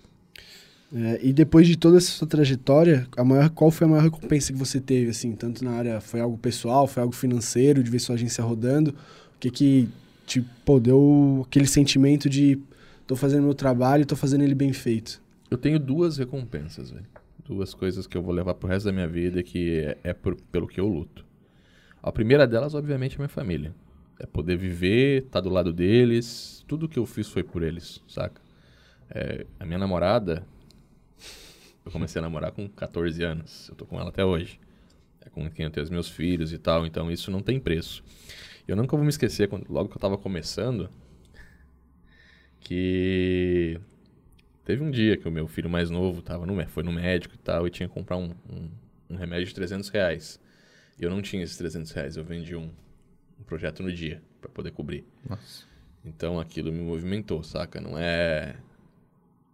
[0.96, 4.54] É, e depois de toda essa sua trajetória, a maior, qual foi a maior recompensa
[4.54, 5.34] que você teve, assim?
[5.36, 8.92] Tanto na área, foi algo pessoal, foi algo financeiro, de ver sua agência rodando?
[8.92, 9.90] O que que
[10.26, 12.60] te, pô, deu aquele sentimento de
[13.08, 15.20] tô fazendo meu trabalho e tô fazendo ele bem feito?
[15.52, 17.06] Eu tenho duas recompensas, velho.
[17.46, 20.14] Duas coisas que eu vou levar pro resto da minha vida e que é, é
[20.14, 21.26] por- pelo que eu luto.
[22.04, 23.74] A primeira delas, obviamente, é minha família.
[24.20, 26.62] É poder viver, estar do lado deles.
[26.68, 28.42] Tudo que eu fiz foi por eles, saca?
[29.10, 30.46] É, a minha namorada,
[31.86, 33.70] eu comecei a namorar com 14 anos.
[33.70, 34.60] Eu tô com ela até hoje.
[35.22, 36.86] É com quem eu tenho os meus filhos e tal.
[36.86, 38.04] Então isso não tem preço.
[38.68, 40.90] Eu nunca vou me esquecer, quando, logo que eu tava começando,
[42.60, 43.80] que
[44.66, 47.38] teve um dia que o meu filho mais novo tava no, foi no médico e
[47.38, 48.70] tal, e tinha que comprar um, um,
[49.12, 50.44] um remédio de 300 reais.
[51.00, 52.70] Eu não tinha esses 300 reais, eu vendi um,
[53.40, 55.06] um projeto no dia para poder cobrir.
[55.28, 55.66] Nossa.
[56.06, 57.80] Então aquilo me movimentou, saca?
[57.80, 58.56] Não é.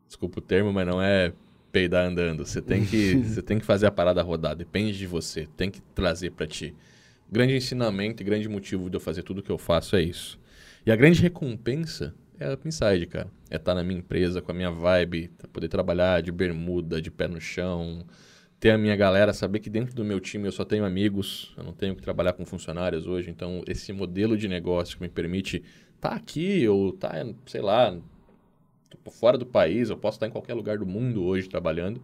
[0.08, 1.32] Desculpa o termo, mas não é
[1.72, 2.46] peidar andando.
[2.46, 4.56] Você tem que, você tem que fazer a parada rodar.
[4.56, 5.48] Depende de você.
[5.56, 6.76] Tem que trazer para ti.
[7.32, 10.40] Grande ensinamento e grande motivo de eu fazer tudo que eu faço é isso.
[10.86, 13.28] E a grande recompensa é a Upside, cara.
[13.50, 17.28] É estar na minha empresa com a minha vibe, poder trabalhar de bermuda, de pé
[17.28, 18.06] no chão,
[18.60, 21.64] ter a minha galera, saber que dentro do meu time eu só tenho amigos, eu
[21.64, 25.64] não tenho que trabalhar com funcionários hoje, então esse modelo de negócio que me permite
[25.96, 27.98] estar aqui ou estar, sei lá,
[29.10, 32.02] fora do país, eu posso estar em qualquer lugar do mundo hoje trabalhando,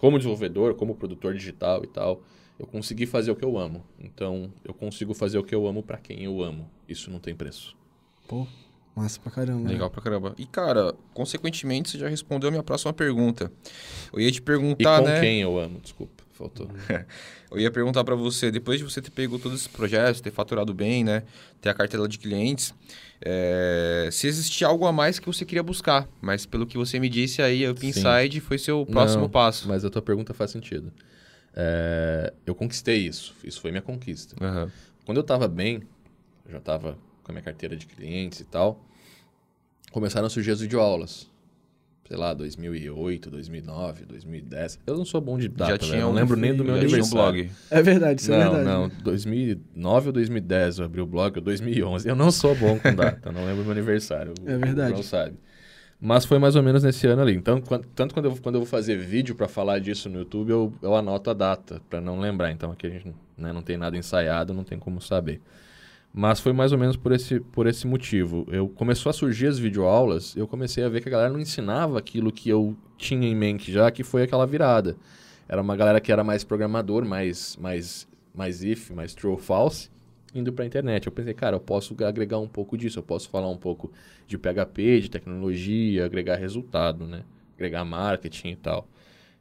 [0.00, 2.22] como desenvolvedor, como produtor digital e tal,
[2.58, 3.84] eu consegui fazer o que eu amo.
[4.00, 6.68] Então, eu consigo fazer o que eu amo para quem eu amo.
[6.88, 7.76] Isso não tem preço.
[8.26, 8.46] Pô,
[8.98, 9.62] massa pra caramba.
[9.64, 9.70] né?
[9.72, 10.34] Legal pra caramba.
[10.36, 13.50] E, cara, consequentemente, você já respondeu a minha próxima pergunta.
[14.12, 15.20] Eu ia te E perguntar, com né?
[15.20, 16.68] quem eu amo, desculpa, faltou.
[17.50, 20.74] Eu ia perguntar pra você, depois de você ter pego todos esses projetos, ter faturado
[20.74, 21.22] bem, né?
[21.62, 22.74] Ter a cartela de clientes,
[23.22, 26.06] é, se existia algo a mais que você queria buscar.
[26.20, 29.66] Mas pelo que você me disse aí, a Inside foi seu próximo Não, passo.
[29.66, 30.92] Mas a tua pergunta faz sentido.
[31.56, 33.34] É, eu conquistei isso.
[33.42, 34.36] Isso foi minha conquista.
[34.44, 34.70] Aham.
[35.06, 35.82] Quando eu tava bem,
[36.44, 38.82] eu já tava com a minha carteira de clientes e tal,
[39.92, 41.28] começaram a surgir as videoaulas.
[42.06, 44.78] Sei lá, 2008, 2009, 2010.
[44.86, 46.74] Eu não sou bom de data, já tinha Eu não um- lembro nem do meu
[46.74, 47.44] um aniversário.
[47.44, 47.50] blog.
[47.70, 48.66] É verdade, isso é não, verdade.
[48.94, 49.02] não.
[49.04, 52.08] 2009 ou 2010 eu abri o blog, ou 2011.
[52.08, 54.32] Eu não sou bom com data, eu não lembro meu aniversário.
[54.46, 54.94] É verdade.
[54.94, 55.36] Não sabe.
[56.00, 57.34] Mas foi mais ou menos nesse ano ali.
[57.34, 60.48] Então, quan- tanto quando eu, quando eu vou fazer vídeo para falar disso no YouTube,
[60.48, 62.50] eu, eu anoto a data para não lembrar.
[62.52, 65.42] Então aqui a gente né, não tem nada ensaiado, não tem como saber.
[66.20, 68.44] Mas foi mais ou menos por esse, por esse motivo.
[68.50, 71.96] Eu começou a surgir as videoaulas, eu comecei a ver que a galera não ensinava
[71.96, 74.96] aquilo que eu tinha em mente já, que foi aquela virada.
[75.48, 79.90] Era uma galera que era mais programador, mais, mais, mais if, mais true ou false,
[80.34, 81.06] indo para a internet.
[81.06, 83.92] Eu pensei, cara, eu posso agregar um pouco disso, eu posso falar um pouco
[84.26, 87.22] de PHP, de tecnologia, agregar resultado, né?
[87.54, 88.88] Agregar marketing e tal.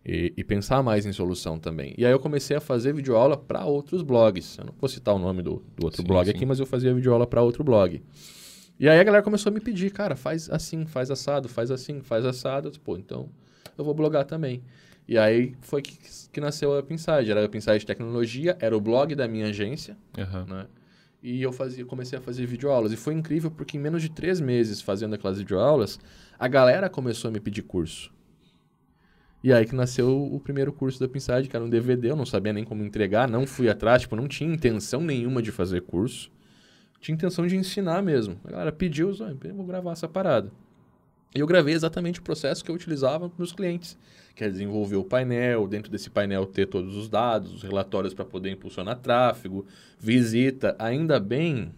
[0.07, 1.93] E, e pensar mais em solução também.
[1.97, 4.57] E aí eu comecei a fazer videoaula para outros blogs.
[4.57, 6.31] Eu não vou citar o nome do, do outro Sim, blog sim.
[6.31, 8.01] aqui, mas eu fazia videoaula para outro blog.
[8.79, 11.99] E aí a galera começou a me pedir, cara, faz assim, faz assado, faz assim,
[12.01, 12.67] faz assado.
[12.67, 13.27] Eu disse, Pô, então
[13.77, 14.63] eu vou blogar também.
[15.07, 15.97] E aí foi que,
[16.31, 17.29] que nasceu a Up Inside.
[17.29, 20.45] Era a Up Inside Tecnologia, era o blog da minha agência, Aham.
[20.45, 20.67] né?
[21.21, 22.93] e eu fazia, comecei a fazer videoaulas.
[22.93, 25.99] E foi incrível porque em menos de três meses fazendo aquelas videoaulas,
[26.39, 28.13] a galera começou a me pedir curso.
[29.47, 32.25] E aí que nasceu o primeiro curso da Pinside, que era um DVD, eu não
[32.25, 36.29] sabia nem como entregar, não fui atrás, tipo, não tinha intenção nenhuma de fazer curso.
[36.99, 38.37] Tinha intenção de ensinar mesmo.
[38.43, 40.51] A galera pediu, eu vou gravar essa parada.
[41.33, 43.97] E eu gravei exatamente o processo que eu utilizava para meus clientes,
[44.35, 48.25] que é desenvolver o painel, dentro desse painel ter todos os dados, os relatórios para
[48.25, 49.65] poder impulsionar tráfego,
[49.97, 50.75] visita.
[50.77, 51.71] Ainda bem,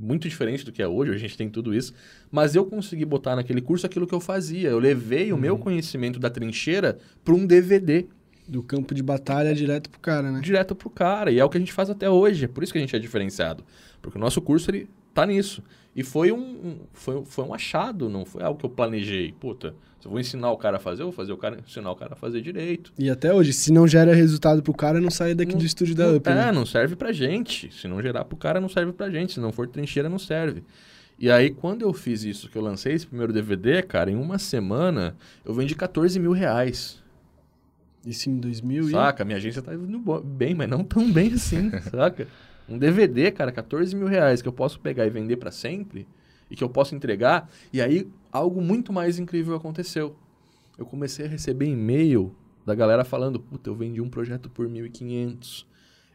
[0.00, 1.92] muito diferente do que é hoje, a gente tem tudo isso,
[2.30, 4.70] mas eu consegui botar naquele curso aquilo que eu fazia.
[4.70, 5.38] Eu levei uhum.
[5.38, 5.60] o meu uhum.
[5.60, 8.06] conhecimento da trincheira para um DVD.
[8.48, 10.40] Do campo de batalha direto pro cara, né?
[10.40, 11.30] Direto pro cara.
[11.30, 12.46] E é o que a gente faz até hoje.
[12.46, 13.62] É por isso que a gente é diferenciado.
[14.02, 15.62] Porque o nosso curso, ele tá nisso.
[15.94, 19.32] E foi um, um, foi, foi um achado, não foi algo que eu planejei.
[19.32, 21.90] Puta, se eu vou ensinar o cara a fazer, eu vou fazer o cara, ensinar
[21.90, 22.92] o cara a fazer direito.
[22.98, 25.94] E até hoje, se não gera resultado pro cara, não sai daqui não, do estúdio
[25.94, 26.28] da não, Up.
[26.28, 26.52] É, né?
[26.52, 27.72] não serve pra gente.
[27.74, 29.34] Se não gerar pro cara, não serve pra gente.
[29.34, 30.62] Se não for trincheira, não serve.
[31.18, 34.38] E aí, quando eu fiz isso, que eu lancei esse primeiro DVD, cara, em uma
[34.38, 36.98] semana, eu vendi 14 mil reais.
[38.06, 39.24] Isso em 2000 Saca?
[39.24, 42.26] Minha agência tá indo bem, mas não tão bem assim, saca?
[42.70, 46.06] Um DVD, cara, 14 mil reais que eu posso pegar e vender para sempre
[46.48, 47.50] e que eu posso entregar.
[47.72, 50.16] E aí, algo muito mais incrível aconteceu.
[50.78, 55.66] Eu comecei a receber e-mail da galera falando: Puta, eu vendi um projeto por 1.500.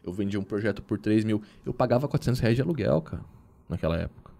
[0.02, 1.42] Eu vendi um projeto por 3 mil.
[1.64, 3.22] Eu pagava 400 reais de aluguel, cara,
[3.68, 4.32] naquela época.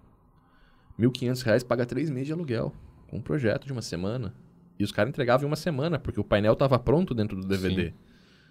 [0.99, 2.73] 1.500 reais paga 3 meses de aluguel.
[3.09, 4.35] Com um projeto de uma semana.
[4.79, 7.89] E os caras entregavam em uma semana, porque o painel estava pronto dentro do DVD.
[7.89, 7.95] Sim.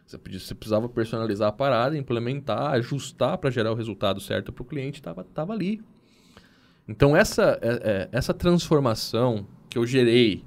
[0.05, 4.61] Você, podia, você precisava personalizar a parada, implementar, ajustar para gerar o resultado certo para
[4.61, 5.81] o cliente, estava tava ali.
[6.87, 10.43] Então, essa, é, é, essa transformação que eu gerei,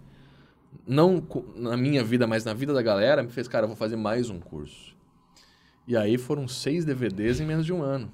[0.86, 1.22] não
[1.56, 4.30] na minha vida, mas na vida da galera, me fez, cara, eu vou fazer mais
[4.30, 4.96] um curso.
[5.86, 8.12] E aí foram seis DVDs em menos de um ano.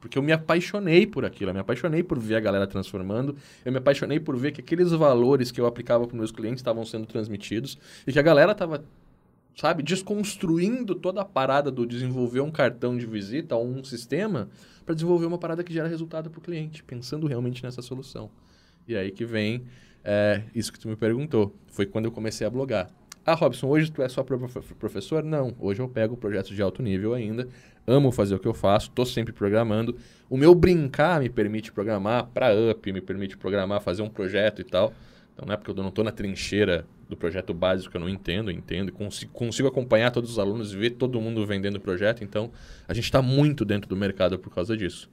[0.00, 3.72] Porque eu me apaixonei por aquilo, eu me apaixonei por ver a galera transformando, eu
[3.72, 7.06] me apaixonei por ver que aqueles valores que eu aplicava para meus clientes estavam sendo
[7.06, 7.76] transmitidos
[8.06, 8.84] e que a galera estava
[9.58, 14.48] sabe, desconstruindo toda a parada do desenvolver um cartão de visita ou um sistema
[14.86, 18.30] para desenvolver uma parada que gera resultado para o cliente, pensando realmente nessa solução.
[18.86, 19.64] E aí que vem
[20.04, 21.52] é, isso que tu me perguntou.
[21.66, 22.88] Foi quando eu comecei a blogar.
[23.26, 25.24] Ah, Robson, hoje tu é só professor?
[25.24, 27.48] Não, hoje eu pego projetos de alto nível ainda,
[27.84, 29.96] amo fazer o que eu faço, estou sempre programando.
[30.30, 34.64] O meu brincar me permite programar para up, me permite programar, fazer um projeto e
[34.64, 34.94] tal.
[35.34, 38.08] Então não é porque eu não estou na trincheira do projeto básico que eu não
[38.08, 42.22] entendo, eu entendo, consigo, consigo acompanhar todos os alunos, ver todo mundo vendendo o projeto,
[42.22, 42.50] então
[42.86, 45.08] a gente está muito dentro do mercado por causa disso.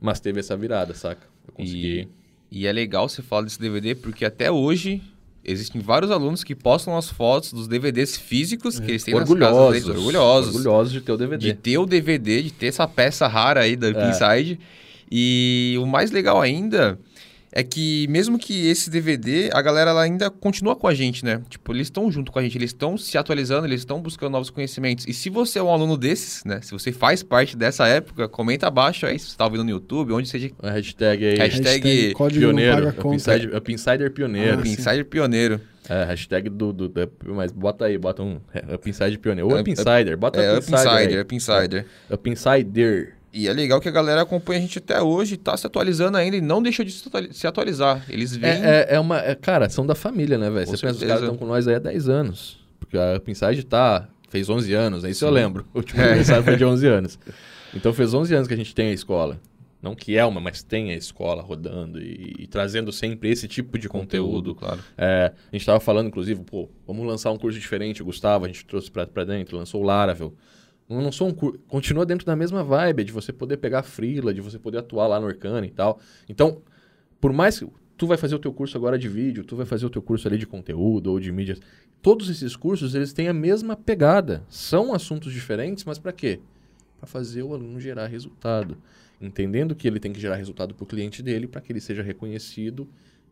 [0.00, 1.26] Mas teve essa virada, saca?
[1.46, 2.08] Eu consegui.
[2.50, 5.02] E, e é legal você falar desse DVD, porque até hoje
[5.44, 9.66] existem vários alunos que postam as fotos dos DVDs físicos que eles têm orgulhosos, nas
[9.66, 10.54] casas deles, orgulhosos.
[10.54, 11.46] Orgulhosos de ter o DVD.
[11.46, 14.10] De ter o DVD, de ter essa peça rara aí da é.
[14.10, 14.58] Inside.
[15.10, 16.98] E o mais legal ainda
[17.56, 21.40] é que mesmo que esse DVD, a galera ela ainda continua com a gente, né?
[21.48, 24.50] Tipo, eles estão junto com a gente, eles estão se atualizando, eles estão buscando novos
[24.50, 25.06] conhecimentos.
[25.06, 26.60] E se você é um aluno desses, né?
[26.62, 30.12] Se você faz parte dessa época, comenta abaixo aí se você está ouvindo no YouTube,
[30.12, 30.50] onde seja.
[30.60, 31.36] A hashtag aí.
[31.36, 32.88] Hashtag, hashtag pioneiro.
[32.88, 34.56] Upinsider, Upinsider pioneiro.
[34.56, 35.60] Ah, Upinsider pioneiro.
[35.88, 38.40] É, hashtag do, do, do, Mas bota aí, bota um
[38.74, 39.48] Upinsider pioneiro.
[39.48, 41.20] Ou Upinsider, bota é, Upinsider.
[41.22, 43.14] Upinsider, Upinsider.
[43.34, 46.36] E é legal que a galera acompanha a gente até hoje, tá se atualizando ainda
[46.36, 46.94] e não deixa de
[47.32, 48.04] se atualizar.
[48.08, 48.48] Eles vêm.
[48.48, 49.18] É, é, é uma.
[49.18, 50.64] É, cara, são da família, né, velho?
[50.66, 50.92] Você certeza.
[50.92, 52.60] pensa, os caras estão com nós aí há 10 anos.
[52.78, 54.08] Porque a Pinside tá.
[54.28, 55.26] Fez 11 anos, é isso Sim.
[55.26, 55.64] eu lembro.
[55.74, 57.18] O último aniversário foi de 11 anos.
[57.74, 59.38] Então fez 11 anos que a gente tem a escola.
[59.82, 63.78] Não que é uma, mas tem a escola rodando e, e trazendo sempre esse tipo
[63.78, 64.54] de conteúdo.
[64.54, 64.80] conteúdo claro.
[64.96, 68.00] É, a gente estava falando, inclusive, pô, vamos lançar um curso diferente.
[68.00, 70.32] O Gustavo, a gente trouxe para dentro, lançou o Laravel.
[70.88, 71.58] Não, não sou um curso.
[71.68, 75.20] Continua dentro da mesma vibe, de você poder pegar frila, de você poder atuar lá
[75.20, 75.98] no Orkana e tal.
[76.28, 76.62] Então,
[77.20, 77.66] por mais que
[77.96, 80.28] tu vai fazer o teu curso agora de vídeo, tu vai fazer o teu curso
[80.28, 81.60] ali de conteúdo ou de mídias,
[82.02, 84.44] todos esses cursos eles têm a mesma pegada.
[84.48, 86.40] São assuntos diferentes, mas para quê?
[86.98, 88.76] Para fazer o aluno gerar resultado,
[89.20, 92.02] entendendo que ele tem que gerar resultado para o cliente dele, para que ele seja
[92.02, 92.88] reconhecido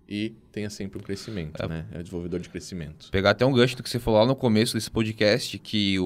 [0.08, 1.68] e tenha sempre um crescimento, é.
[1.68, 1.86] né?
[1.92, 3.10] É desenvolvedor de crescimento.
[3.10, 5.98] Pegar até um gancho do que você falou lá no começo desse podcast, que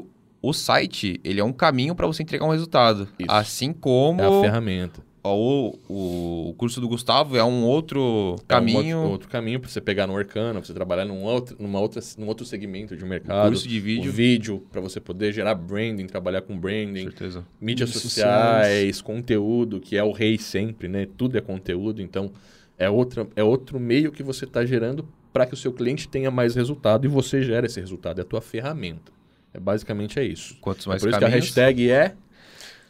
[0.48, 3.08] o site, ele é um caminho para você entregar um resultado.
[3.18, 3.30] Isso.
[3.30, 4.20] Assim como...
[4.20, 5.04] É a ferramenta.
[5.24, 8.78] O, o, o curso do Gustavo é um outro caminho.
[8.78, 11.56] É um outro, outro caminho para você pegar no Orkana, para você trabalhar num outro,
[11.58, 13.46] numa outra, num outro segmento de mercado.
[13.46, 14.12] O curso de vídeo.
[14.12, 17.02] Vídeo, para você poder gerar branding, trabalhar com branding.
[17.02, 17.44] Certeza.
[17.60, 21.08] Mídias sociais, sociais, conteúdo, que é o rei sempre, né?
[21.16, 22.30] Tudo é conteúdo, então
[22.78, 26.30] é, outra, é outro meio que você está gerando para que o seu cliente tenha
[26.30, 28.20] mais resultado e você gera esse resultado.
[28.20, 29.16] É a tua ferramenta.
[29.56, 30.56] É, basicamente é isso.
[30.60, 31.50] Quantos mais é por isso caminhos?
[31.52, 32.14] que a hashtag é...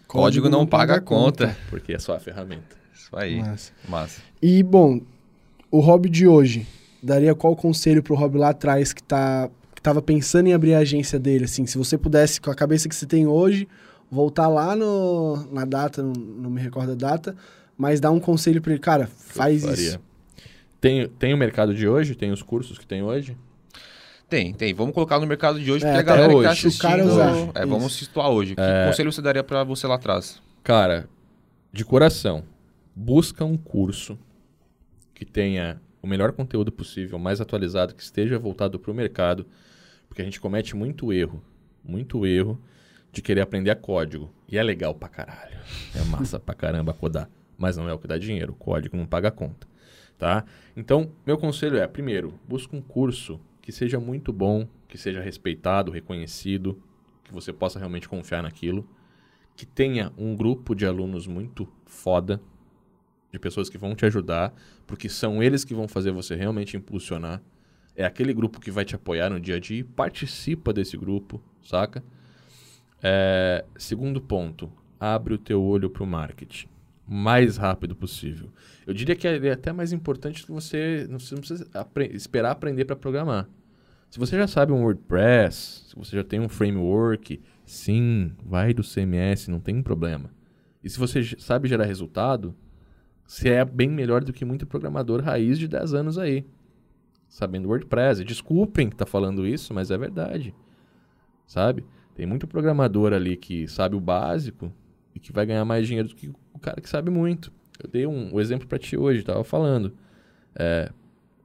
[0.06, 1.56] Código não paga a conta.
[1.68, 2.76] Porque é só a ferramenta.
[2.94, 3.40] Isso aí.
[3.40, 3.72] Massa.
[3.88, 4.22] Massa.
[4.40, 5.00] E, bom,
[5.70, 6.66] o Rob de hoje,
[7.02, 10.78] daria qual conselho pro Rob lá atrás que, tá, que tava pensando em abrir a
[10.78, 11.46] agência dele?
[11.46, 13.68] Assim, se você pudesse, com a cabeça que você tem hoje,
[14.10, 17.34] voltar lá no, na data, não, não me recordo a data,
[17.76, 19.84] mas dar um conselho pra ele, cara, faz Eu isso.
[19.84, 20.00] faria.
[20.80, 22.14] Tem, tem o mercado de hoje?
[22.14, 23.36] Tem os cursos que tem hoje?
[24.28, 24.74] Tem, tem.
[24.74, 26.48] Vamos colocar no mercado de hoje, É, porque a galera que hoje.
[26.48, 27.12] tá Se o cara assistindo...
[27.12, 27.62] usar.
[27.62, 28.04] É, vamos Isso.
[28.04, 28.54] situar hoje.
[28.56, 30.42] Que conselho você daria pra você lá atrás?
[30.64, 31.08] Cara,
[31.72, 32.42] de coração,
[32.94, 34.18] busca um curso
[35.14, 39.46] que tenha o melhor conteúdo possível, mais atualizado, que esteja voltado para o mercado,
[40.08, 41.42] porque a gente comete muito erro,
[41.84, 42.60] muito erro
[43.12, 44.30] de querer aprender a código.
[44.48, 45.56] E é legal pra caralho.
[45.94, 48.52] É massa pra caramba codar, mas não é o que dá dinheiro.
[48.52, 49.66] O código não paga a conta,
[50.18, 50.44] tá?
[50.76, 55.90] Então, meu conselho é, primeiro, busca um curso que seja muito bom, que seja respeitado,
[55.90, 56.80] reconhecido,
[57.24, 58.88] que você possa realmente confiar naquilo
[59.56, 62.40] que tenha um grupo de alunos muito foda,
[63.32, 64.54] de pessoas que vão te ajudar,
[64.86, 67.42] porque são eles que vão fazer você realmente impulsionar.
[67.96, 71.42] É aquele grupo que vai te apoiar no dia a dia e participa desse grupo,
[71.60, 72.04] saca?
[73.02, 76.68] É, segundo ponto, abre o teu olho para o marketing.
[77.08, 78.50] Mais rápido possível.
[78.86, 82.96] Eu diria que é até mais importante que você não precisa apre- esperar aprender para
[82.96, 83.48] programar.
[84.10, 88.82] Se você já sabe um WordPress, se você já tem um framework, sim, vai do
[88.82, 90.30] CMS, não tem problema.
[90.82, 92.54] E se você sabe gerar resultado,
[93.26, 96.46] você é bem melhor do que muito programador raiz de 10 anos aí.
[97.28, 98.24] Sabendo WordPress.
[98.24, 100.54] Desculpem que tá falando isso, mas é verdade.
[101.46, 101.84] Sabe?
[102.14, 104.72] Tem muito programador ali que sabe o básico
[105.16, 107.50] e que vai ganhar mais dinheiro do que o cara que sabe muito.
[107.82, 109.96] Eu dei um, um exemplo para ti hoje, tava falando.
[110.54, 110.92] É,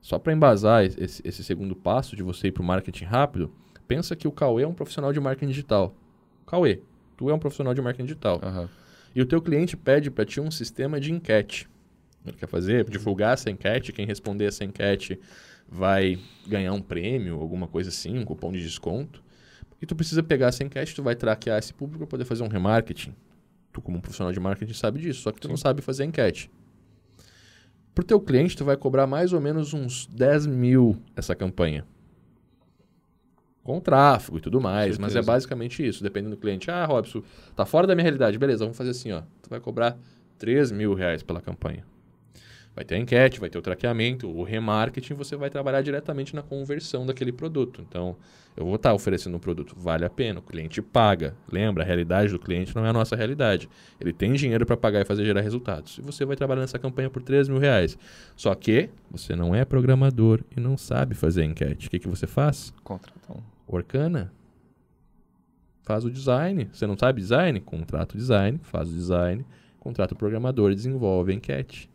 [0.02, 3.50] só para embasar esse, esse segundo passo de você ir para o marketing rápido,
[3.88, 5.96] pensa que o Cauê é um profissional de marketing digital.
[6.46, 6.82] Cauê,
[7.16, 8.42] tu é um profissional de marketing digital.
[8.44, 8.70] Aham.
[9.16, 11.70] E o teu cliente pede para ti um sistema de enquete.
[12.26, 15.18] Ele quer fazer, divulgar essa enquete, quem responder essa enquete
[15.68, 19.24] vai ganhar um prêmio, alguma coisa assim, um cupom de desconto.
[19.82, 22.50] E tu precisa pegar essa enquete, tu vai traquear esse público para poder fazer um
[22.50, 23.16] remarketing.
[23.72, 26.52] Tu como um profissional de marketing sabe disso, só que tu não sabe fazer enquete.
[27.94, 31.86] Pro teu cliente, tu vai cobrar mais ou menos uns 10 mil essa campanha.
[33.64, 36.72] Com tráfego e tudo mais, mas é basicamente isso, dependendo do cliente.
[36.72, 37.22] Ah, Robson,
[37.56, 38.38] tá fora da minha realidade.
[38.38, 39.22] Beleza, vamos fazer assim, ó.
[39.42, 39.98] Tu vai cobrar
[40.40, 41.86] 3 mil reais pela campanha.
[42.74, 46.42] Vai ter a enquete, vai ter o traqueamento, o remarketing, você vai trabalhar diretamente na
[46.42, 47.86] conversão daquele produto.
[47.88, 48.16] Então,
[48.56, 51.36] eu vou estar oferecendo um produto, vale a pena, o cliente paga.
[51.52, 53.70] Lembra, a realidade do cliente não é a nossa realidade.
[54.00, 55.98] Ele tem dinheiro para pagar e fazer gerar resultados.
[55.98, 57.98] E você vai trabalhar nessa campanha por 3 mil reais.
[58.38, 61.88] Só que você não é programador e não sabe fazer enquete.
[61.88, 62.74] O que, que você faz?
[62.86, 63.42] Contrata um.
[63.68, 64.32] Orkana.
[65.84, 66.70] Faz o design.
[66.72, 67.60] Você não sabe design?
[67.60, 69.46] Contrata o design, faz o design,
[69.78, 71.91] contrata o programador e desenvolve a enquete.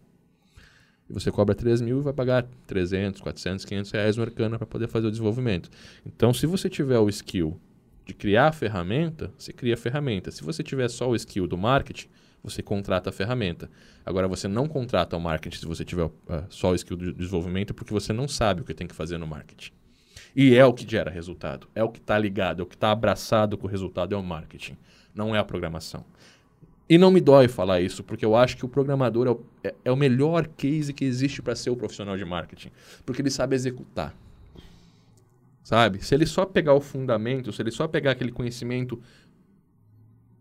[1.09, 4.67] E você cobra 3 mil e vai pagar 300, 400, 500 reais no Arcana para
[4.67, 5.71] poder fazer o desenvolvimento.
[6.05, 7.61] Então, se você tiver o skill
[8.05, 10.31] de criar a ferramenta, você cria a ferramenta.
[10.31, 12.09] Se você tiver só o skill do marketing,
[12.43, 13.69] você contrata a ferramenta.
[14.05, 17.75] Agora, você não contrata o marketing se você tiver ah, só o skill do desenvolvimento,
[17.75, 19.73] porque você não sabe o que tem que fazer no marketing.
[20.35, 21.67] E é o que gera resultado.
[21.75, 24.23] É o que está ligado, é o que está abraçado com o resultado, é o
[24.23, 24.77] marketing.
[25.15, 26.05] Não é a programação.
[26.89, 29.75] E não me dói falar isso, porque eu acho que o programador é o, é,
[29.87, 32.71] é o melhor case que existe para ser o profissional de marketing.
[33.05, 34.15] Porque ele sabe executar.
[35.65, 36.05] Sabe?
[36.05, 39.03] Se ele só pegar o fundamento, se ele só pegar aquele conhecimento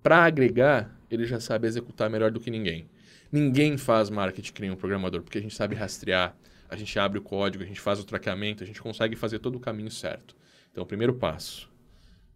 [0.03, 2.87] para agregar, ele já sabe executar melhor do que ninguém.
[3.31, 6.35] Ninguém faz marketing que nem um programador, porque a gente sabe rastrear,
[6.69, 9.55] a gente abre o código, a gente faz o traqueamento, a gente consegue fazer todo
[9.55, 10.35] o caminho certo.
[10.71, 11.67] Então, o primeiro passo.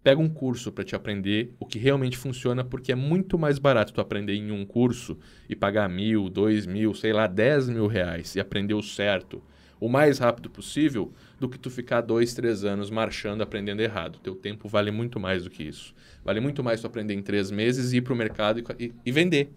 [0.03, 3.93] Pega um curso para te aprender o que realmente funciona, porque é muito mais barato
[3.93, 5.17] tu aprender em um curso
[5.49, 9.41] e pagar mil, dois mil, sei lá, dez mil reais e aprender o certo
[9.79, 14.19] o mais rápido possível do que tu ficar dois, três anos marchando aprendendo errado.
[14.19, 15.95] Teu tempo vale muito mais do que isso.
[16.23, 19.11] Vale muito mais tu aprender em três meses e ir pro mercado e, e- e
[19.11, 19.49] vender.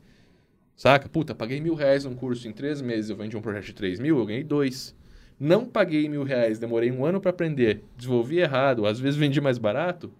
[0.76, 1.09] Saca?
[1.09, 4.00] Puta, paguei mil reais num curso em três meses, eu vendi um projeto de três
[4.00, 4.94] mil, eu ganhei dois.
[5.38, 9.59] Não paguei mil reais, demorei um ano para aprender, desenvolvi errado, às vezes vendi mais
[9.59, 10.12] barato.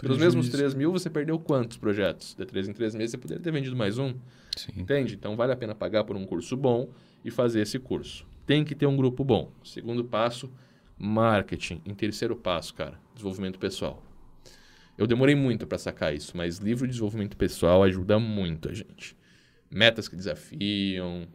[0.00, 0.38] Pelos Prejuízo.
[0.38, 2.34] mesmos 3 mil, você perdeu quantos projetos?
[2.34, 4.14] De 3 em 3 meses, você poderia ter vendido mais um.
[4.56, 4.72] Sim.
[4.76, 5.14] Entende?
[5.14, 6.88] Então vale a pena pagar por um curso bom
[7.24, 8.26] e fazer esse curso.
[8.46, 9.52] Tem que ter um grupo bom.
[9.62, 10.50] Segundo passo,
[10.98, 11.82] marketing.
[11.84, 14.02] Em terceiro passo, cara, desenvolvimento pessoal.
[14.96, 19.16] Eu demorei muito para sacar isso, mas livro de desenvolvimento pessoal ajuda muito a gente.
[19.70, 21.26] Metas que desafiam,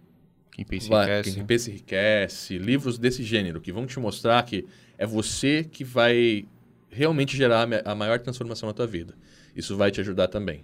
[0.51, 1.36] Quem pensa enriquece.
[1.36, 4.66] Quem pensa enriquece, livros desse gênero que vão te mostrar que
[4.97, 6.47] é você que vai
[6.96, 9.14] realmente gerar a maior transformação na tua vida.
[9.56, 10.64] Isso vai te ajudar também.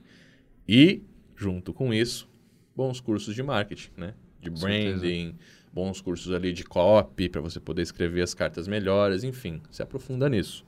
[0.68, 1.04] E
[1.36, 2.30] junto com isso,
[2.76, 4.14] bons cursos de marketing, né?
[4.40, 5.36] De branding,
[5.74, 10.30] bons cursos ali de copy para você poder escrever as cartas melhores, enfim, se aprofunda
[10.30, 10.66] nisso.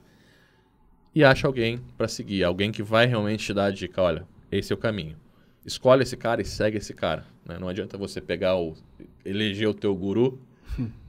[1.14, 4.72] E acha alguém para seguir, alguém que vai realmente te dar a dica, olha, esse
[4.72, 5.16] é o caminho.
[5.64, 7.24] Escolhe esse cara e segue esse cara.
[7.46, 7.58] né?
[7.58, 8.74] Não adianta você pegar o
[9.24, 10.40] eleger o teu guru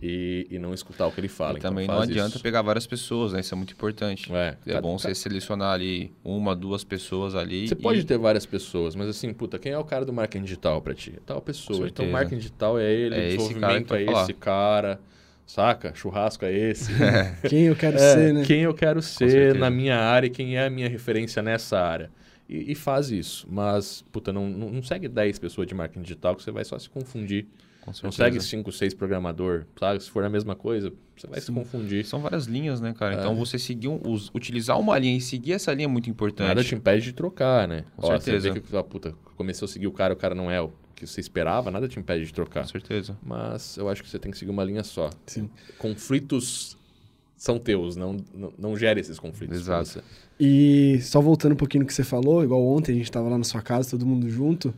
[0.02, 1.54] e, e não escutar o que ele fala.
[1.54, 2.44] E Então também não adianta isso.
[2.44, 3.40] pegar várias pessoas, né?
[3.40, 4.32] Isso é muito importante.
[4.34, 7.68] É, É cada- bom cada- você selecionar ali uma, duas pessoas ali.
[7.68, 10.44] Você e- pode ter várias pessoas, mas assim, puta, quem é o cara do marketing
[10.44, 11.14] digital pra ti?
[11.18, 11.88] É Tal pessoa.
[11.88, 14.24] Então, marketing digital é ele, É esse desenvolvimento vai é falar.
[14.24, 15.00] esse cara,
[15.46, 15.94] saca?
[15.96, 16.92] Churrasco é esse.
[17.50, 18.44] Quem eu quero É, ser, né?
[18.46, 22.10] Quem eu quero ser na minha área e quem é a minha referência nessa área.
[22.48, 23.48] E, e faz isso.
[23.50, 26.78] Mas, puta, não, não, não segue 10 pessoas de marketing digital que você vai só
[26.78, 27.48] se confundir.
[27.86, 28.24] Com Não certeza.
[28.24, 30.02] segue 5, 6 programador, sabe?
[30.04, 32.04] Se for a mesma coisa, você vai se confundir.
[32.04, 33.16] São várias linhas, né, cara?
[33.16, 33.20] É.
[33.20, 36.48] Então você seguir um, us- utilizar uma linha e seguir essa linha é muito importante.
[36.48, 37.86] Nada te impede de trocar, né?
[37.96, 38.48] Com Ó, certeza.
[38.50, 40.72] Você vê que, ah, puta, começou a seguir o cara, o cara não é o
[40.96, 42.62] que você esperava, nada te impede de trocar.
[42.64, 43.16] Com certeza.
[43.24, 45.10] Mas eu acho que você tem que seguir uma linha só.
[45.28, 45.50] Sim.
[45.78, 46.76] Conflitos
[47.38, 49.58] são teus, não, não, não gere esses conflitos.
[49.60, 49.88] Exato.
[49.90, 50.02] você.
[50.40, 53.38] E só voltando um pouquinho no que você falou, igual ontem a gente tava lá
[53.38, 54.74] na sua casa, todo mundo junto,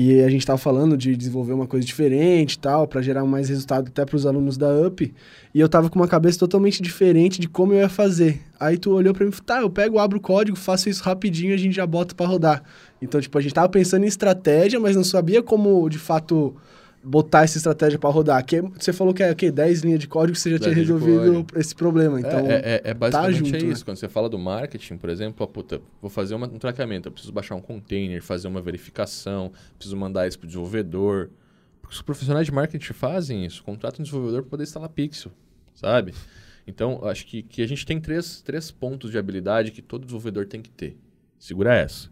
[0.00, 3.48] e a gente tava falando de desenvolver uma coisa diferente e tal, para gerar mais
[3.48, 5.12] resultado até para os alunos da UP,
[5.52, 8.40] e eu tava com uma cabeça totalmente diferente de como eu ia fazer.
[8.60, 11.02] Aí tu olhou para mim e falou: "Tá, eu pego, abro o código, faço isso
[11.02, 12.62] rapidinho, e a gente já bota para rodar".
[13.02, 16.54] Então, tipo, a gente tava pensando em estratégia, mas não sabia como, de fato,
[17.02, 18.44] botar essa estratégia para rodar.
[18.44, 19.50] Que você falou que é o quê?
[19.50, 22.18] 10 linhas de código, você já tinha 10 de resolvido esse problema.
[22.20, 23.72] Então, é, é, é basicamente junto, é né?
[23.72, 23.84] isso.
[23.84, 27.12] Quando você fala do marketing, por exemplo, ó, puta, vou fazer uma- um tratamento, eu
[27.12, 31.30] preciso baixar um container, fazer uma verificação, preciso mandar isso pro desenvolvedor.
[31.80, 35.30] Porque os profissionais de marketing fazem isso, contratam um desenvolvedor para poder instalar pixel,
[35.74, 36.12] sabe?
[36.66, 40.44] Então, acho que, que a gente tem três, três pontos de habilidade que todo desenvolvedor
[40.46, 40.98] tem que ter.
[41.38, 42.10] Segura essa.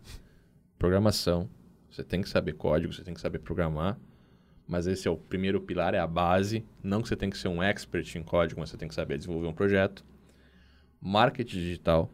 [0.79, 1.49] Programação.
[1.91, 3.99] Você tem que saber código, você tem que saber programar.
[4.67, 6.65] Mas esse é o primeiro pilar, é a base.
[6.83, 9.17] Não que você tem que ser um expert em código, mas você tem que saber
[9.17, 10.05] desenvolver um projeto.
[11.01, 12.11] Marketing digital,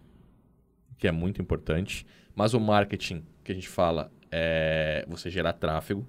[0.99, 2.07] que é muito importante.
[2.35, 6.07] Mas o marketing que a gente fala é você gerar tráfego.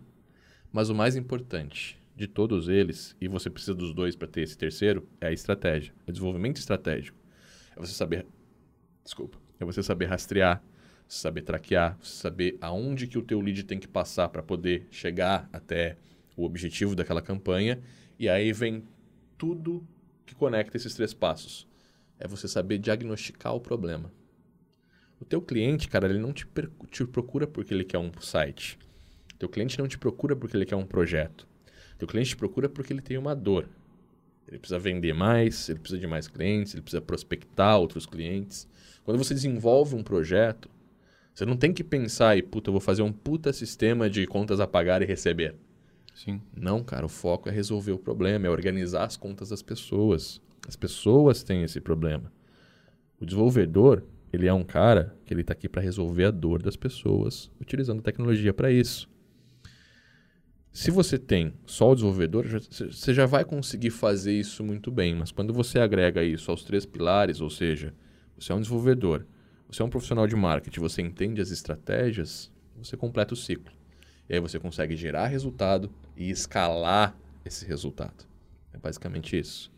[0.72, 4.58] Mas o mais importante de todos eles, e você precisa dos dois para ter esse
[4.58, 5.94] terceiro, é a estratégia.
[6.06, 7.18] É o desenvolvimento estratégico.
[7.76, 8.26] É você saber.
[9.04, 9.38] Desculpa.
[9.60, 10.62] É você saber rastrear,
[11.08, 15.98] saber traquear, saber aonde que o teu lead tem que passar para poder chegar até
[16.36, 17.82] o objetivo daquela campanha.
[18.18, 18.84] E aí vem
[19.38, 19.86] tudo
[20.26, 21.68] que conecta esses três passos.
[22.20, 24.12] É você saber diagnosticar o problema.
[25.20, 26.48] O teu cliente, cara, ele não te,
[26.90, 28.78] te procura porque ele quer um site.
[29.34, 31.48] O teu cliente não te procura porque ele quer um projeto.
[31.96, 33.68] O teu cliente te procura porque ele tem uma dor.
[34.48, 38.68] Ele precisa vender mais, ele precisa de mais clientes, ele precisa prospectar outros clientes.
[39.04, 40.70] Quando você desenvolve um projeto,
[41.34, 44.60] você não tem que pensar e, puta, eu vou fazer um puta sistema de contas
[44.60, 45.56] a pagar e receber.
[46.14, 46.41] Sim.
[46.55, 50.41] Não, cara, o foco é resolver o problema, é organizar as contas das pessoas.
[50.68, 52.32] As pessoas têm esse problema.
[53.20, 56.76] O desenvolvedor, ele é um cara que ele está aqui para resolver a dor das
[56.76, 59.09] pessoas, utilizando tecnologia para isso.
[60.72, 65.32] Se você tem só o desenvolvedor, você já vai conseguir fazer isso muito bem, mas
[65.32, 67.93] quando você agrega isso aos três pilares, ou seja,
[68.36, 69.26] você é um desenvolvedor,
[69.70, 73.72] você é um profissional de marketing, você entende as estratégias, você completa o ciclo.
[74.30, 78.26] E aí você consegue gerar resultado e escalar esse resultado.
[78.74, 79.72] É basicamente isso.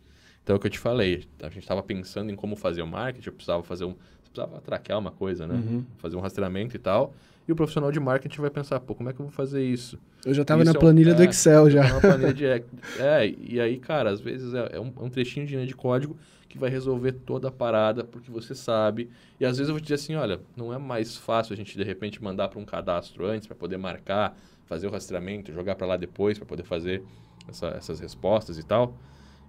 [0.45, 1.25] Então é o que eu te falei.
[1.41, 3.95] A gente estava pensando em como fazer o marketing, eu precisava fazer um.
[4.21, 5.55] Precisava traquear uma coisa, né?
[5.55, 5.83] Uhum.
[5.97, 7.15] Fazer um rastreamento e tal.
[7.47, 9.97] E o profissional de marketing vai pensar, pô, como é que eu vou fazer isso?
[10.23, 11.83] eu já tava Isso na é planilha do é, Excel já.
[11.85, 12.45] É uma planilha de.
[12.99, 16.15] É, e aí, cara, às vezes é, é um, é um trechinho de de código
[16.47, 19.09] que vai resolver toda a parada, porque você sabe.
[19.39, 21.75] E às vezes eu vou te dizer assim: olha, não é mais fácil a gente
[21.75, 25.87] de repente mandar para um cadastro antes, para poder marcar, fazer o rastreamento, jogar para
[25.87, 27.03] lá depois, para poder fazer
[27.47, 28.95] essa- essas respostas e tal.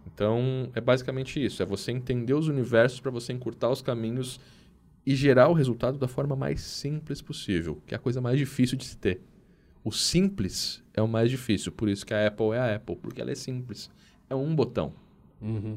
[0.07, 4.41] Então, é basicamente isso: é você entender os universos para você encurtar os caminhos
[5.05, 8.77] e gerar o resultado da forma mais simples possível, que é a coisa mais difícil
[8.77, 9.21] de se ter.
[9.85, 13.21] O simples é o mais difícil, por isso que a Apple é a Apple, porque
[13.21, 13.89] ela é simples.
[14.29, 14.93] É um botão,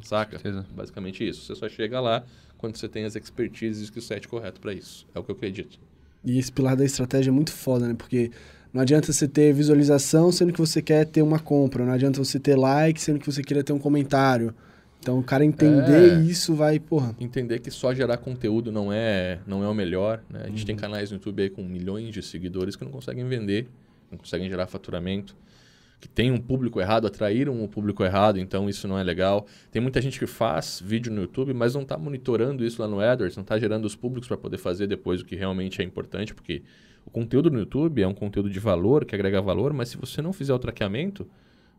[0.01, 0.39] saca?
[0.39, 0.65] certeza.
[0.73, 1.41] Basicamente isso.
[1.45, 2.25] Você só chega lá
[2.57, 5.05] quando você tem as expertises e o set correto para isso.
[5.13, 5.79] É o que eu acredito.
[6.23, 7.93] E esse pilar da estratégia é muito foda, né?
[7.93, 8.31] Porque
[8.73, 11.85] não adianta você ter visualização sendo que você quer ter uma compra.
[11.85, 14.53] Não adianta você ter like sendo que você queria ter um comentário.
[15.01, 16.21] Então, o cara entender É.
[16.21, 17.15] isso vai, porra.
[17.19, 20.21] Entender que só gerar conteúdo não é, não é o melhor.
[20.29, 20.41] Né?
[20.43, 20.65] A gente Uhum.
[20.65, 23.67] tem canais no YouTube aí com milhões de seguidores que não conseguem vender,
[24.11, 25.37] não conseguem gerar faturamento,
[26.01, 29.45] que tem um público errado, atraíram o público errado, então isso não é legal.
[29.71, 32.99] Tem muita gente que faz vídeo no YouTube, mas não está monitorando isso lá no
[32.99, 36.33] AdWords, não está gerando os públicos para poder fazer depois o que realmente é importante,
[36.33, 36.61] porque
[37.09, 40.21] O conteúdo no YouTube é um conteúdo de valor, que agrega valor, mas se você
[40.21, 41.27] não fizer o traqueamento,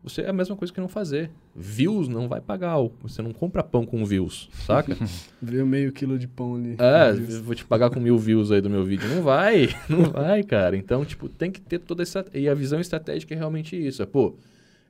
[0.03, 1.31] você é a mesma coisa que não fazer.
[1.55, 2.75] Views não vai pagar.
[3.01, 4.97] Você não compra pão com views, saca?
[5.41, 6.75] Veio meio quilo de pão ali.
[6.77, 9.07] É, vou te pagar com mil views aí do meu vídeo.
[9.07, 10.75] Não vai, não vai, cara.
[10.75, 12.25] Então, tipo, tem que ter toda essa...
[12.33, 14.03] E a visão estratégica é realmente isso.
[14.03, 14.35] É, pô,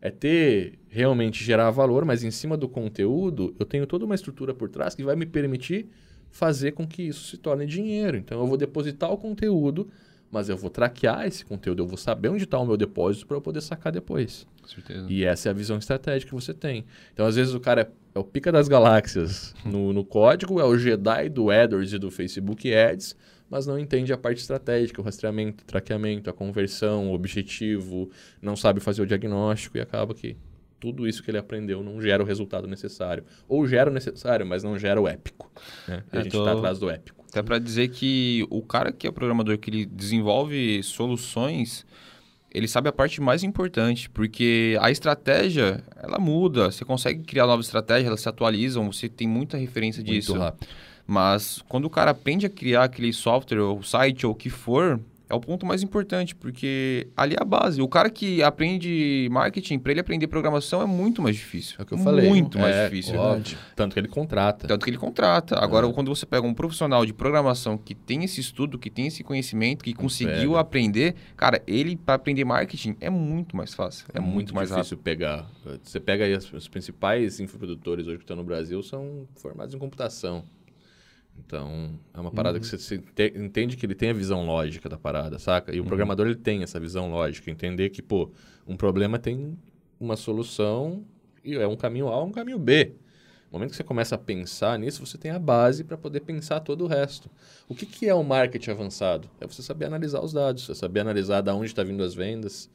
[0.01, 4.55] é ter, realmente gerar valor, mas em cima do conteúdo, eu tenho toda uma estrutura
[4.55, 5.87] por trás que vai me permitir
[6.31, 8.17] fazer com que isso se torne dinheiro.
[8.17, 9.87] Então, eu vou depositar o conteúdo
[10.32, 13.38] mas eu vou traquear esse conteúdo, eu vou saber onde está o meu depósito para
[13.38, 14.47] eu poder sacar depois.
[14.61, 15.05] Com certeza.
[15.09, 16.86] E essa é a visão estratégica que você tem.
[17.13, 20.63] Então, às vezes, o cara é, é o pica das galáxias no, no, código, é
[20.63, 23.15] o Jedi do AdWords e do Facebook Ads,
[23.49, 28.09] mas não entende a parte estratégica, o rastreamento, o traqueamento, a conversão, o objetivo,
[28.41, 30.38] não sabe fazer o diagnóstico e acaba que
[30.79, 33.23] tudo isso que ele aprendeu não gera o resultado necessário.
[33.47, 35.51] Ou gera o necessário, mas não gera o épico.
[35.88, 36.03] Né?
[36.11, 37.20] a gente está atrás do épico.
[37.32, 41.86] Até para dizer que o cara que é programador, que ele desenvolve soluções,
[42.53, 47.67] ele sabe a parte mais importante, porque a estratégia, ela muda, você consegue criar novas
[47.67, 50.38] estratégias, elas se atualizam, você tem muita referência Muito disso.
[50.38, 50.67] Rápido.
[51.07, 54.99] Mas quando o cara aprende a criar aquele software ou site ou o que for,
[55.32, 57.82] é o ponto mais importante, porque ali é a base.
[57.82, 61.77] O cara que aprende marketing, para ele aprender programação é muito mais difícil.
[61.79, 62.27] É o que eu falei.
[62.27, 63.17] Muito mais é, difícil.
[63.17, 63.57] Óbvio.
[63.73, 64.67] Tanto que ele contrata.
[64.67, 65.57] Tanto que ele contrata.
[65.57, 65.93] Agora, é.
[65.93, 69.86] quando você pega um profissional de programação que tem esse estudo, que tem esse conhecimento,
[69.86, 74.05] que conseguiu aprender, cara, ele para aprender marketing é muito mais fácil.
[74.13, 75.03] É, é muito, muito, mais difícil rápido.
[75.03, 75.49] pegar.
[75.82, 80.43] Você pega aí os principais infoprodutores hoje que estão no Brasil são formados em computação.
[81.38, 82.61] Então, é uma parada uhum.
[82.61, 85.73] que você te, entende que ele tem a visão lógica da parada, saca?
[85.73, 85.88] E o uhum.
[85.88, 88.32] programador ele tem essa visão lógica, entender que, pô,
[88.67, 89.57] um problema tem
[89.99, 91.03] uma solução
[91.43, 92.95] e é um caminho A ou um caminho B.
[93.51, 96.61] No momento que você começa a pensar nisso, você tem a base para poder pensar
[96.61, 97.29] todo o resto.
[97.67, 99.29] O que, que é o marketing avançado?
[99.41, 102.69] É você saber analisar os dados, é saber analisar de onde está vindo as vendas,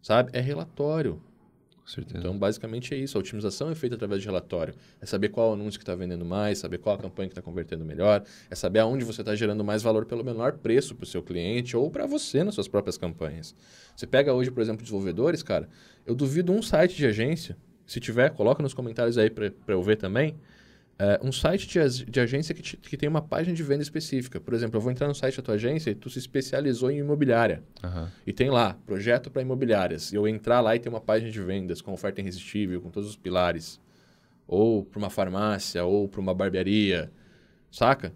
[0.00, 0.30] sabe?
[0.32, 1.20] É relatório.
[1.84, 2.18] Certeza.
[2.18, 3.18] Então, basicamente é isso.
[3.18, 4.74] A otimização é feita através de relatório.
[5.00, 7.84] É saber qual anúncio que está vendendo mais, saber qual a campanha que está convertendo
[7.84, 11.22] melhor, é saber aonde você está gerando mais valor pelo menor preço para o seu
[11.22, 13.54] cliente ou para você nas suas próprias campanhas.
[13.96, 15.68] Você pega hoje, por exemplo, desenvolvedores, cara,
[16.06, 17.56] eu duvido um site de agência,
[17.86, 20.36] se tiver, coloca nos comentários aí para eu ver também,
[21.02, 24.38] é, um site de, de agência que, te, que, tem uma página de venda específica.
[24.38, 26.98] Por exemplo, eu vou entrar no site da tua agência e tu se especializou em
[26.98, 27.60] imobiliária.
[27.82, 28.06] Uhum.
[28.24, 30.12] E tem lá, projeto para imobiliárias.
[30.12, 33.08] E eu entrar lá e tem uma página de vendas com oferta irresistível, com todos
[33.08, 33.80] os pilares.
[34.46, 37.10] Ou para uma farmácia, ou para uma barbearia.
[37.68, 38.12] Saca?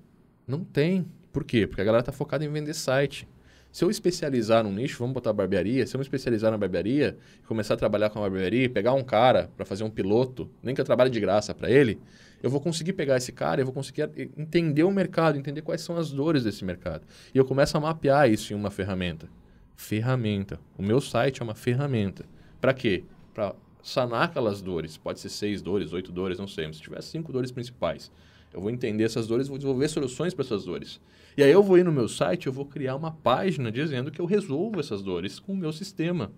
[0.46, 1.04] Não tem.
[1.32, 1.66] Por quê?
[1.66, 3.26] Porque a galera tá focada em vender site.
[3.72, 7.74] Se eu especializar num nicho, vamos botar barbearia, se eu me especializar na barbearia, começar
[7.74, 10.84] a trabalhar com a barbearia, pegar um cara para fazer um piloto, nem que eu
[10.84, 12.00] trabalhe de graça para ele,
[12.46, 15.96] eu vou conseguir pegar esse cara, eu vou conseguir entender o mercado, entender quais são
[15.96, 17.04] as dores desse mercado.
[17.34, 19.28] E eu começo a mapear isso em uma ferramenta.
[19.74, 20.60] Ferramenta.
[20.78, 22.24] O meu site é uma ferramenta.
[22.60, 23.02] Para quê?
[23.34, 24.96] Para sanar aquelas dores.
[24.96, 26.68] Pode ser seis dores, oito dores, não sei.
[26.68, 28.12] Mas se tiver cinco dores principais,
[28.54, 31.00] eu vou entender essas dores, vou desenvolver soluções para essas dores.
[31.36, 34.20] E aí eu vou ir no meu site, eu vou criar uma página dizendo que
[34.20, 36.30] eu resolvo essas dores com o meu sistema,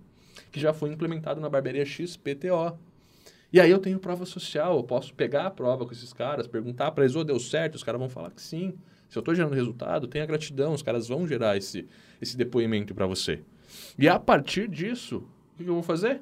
[0.51, 2.79] que já foi implementado na barbearia XPTO.
[3.53, 6.91] E aí eu tenho prova social, eu posso pegar a prova com esses caras, perguntar
[6.91, 7.77] para eles, oh, deu certo?
[7.77, 8.75] Os caras vão falar que sim.
[9.09, 11.87] Se eu estou gerando resultado, tenha gratidão, os caras vão gerar esse,
[12.21, 13.41] esse depoimento para você.
[13.99, 15.25] E a partir disso,
[15.55, 16.21] o que eu vou fazer?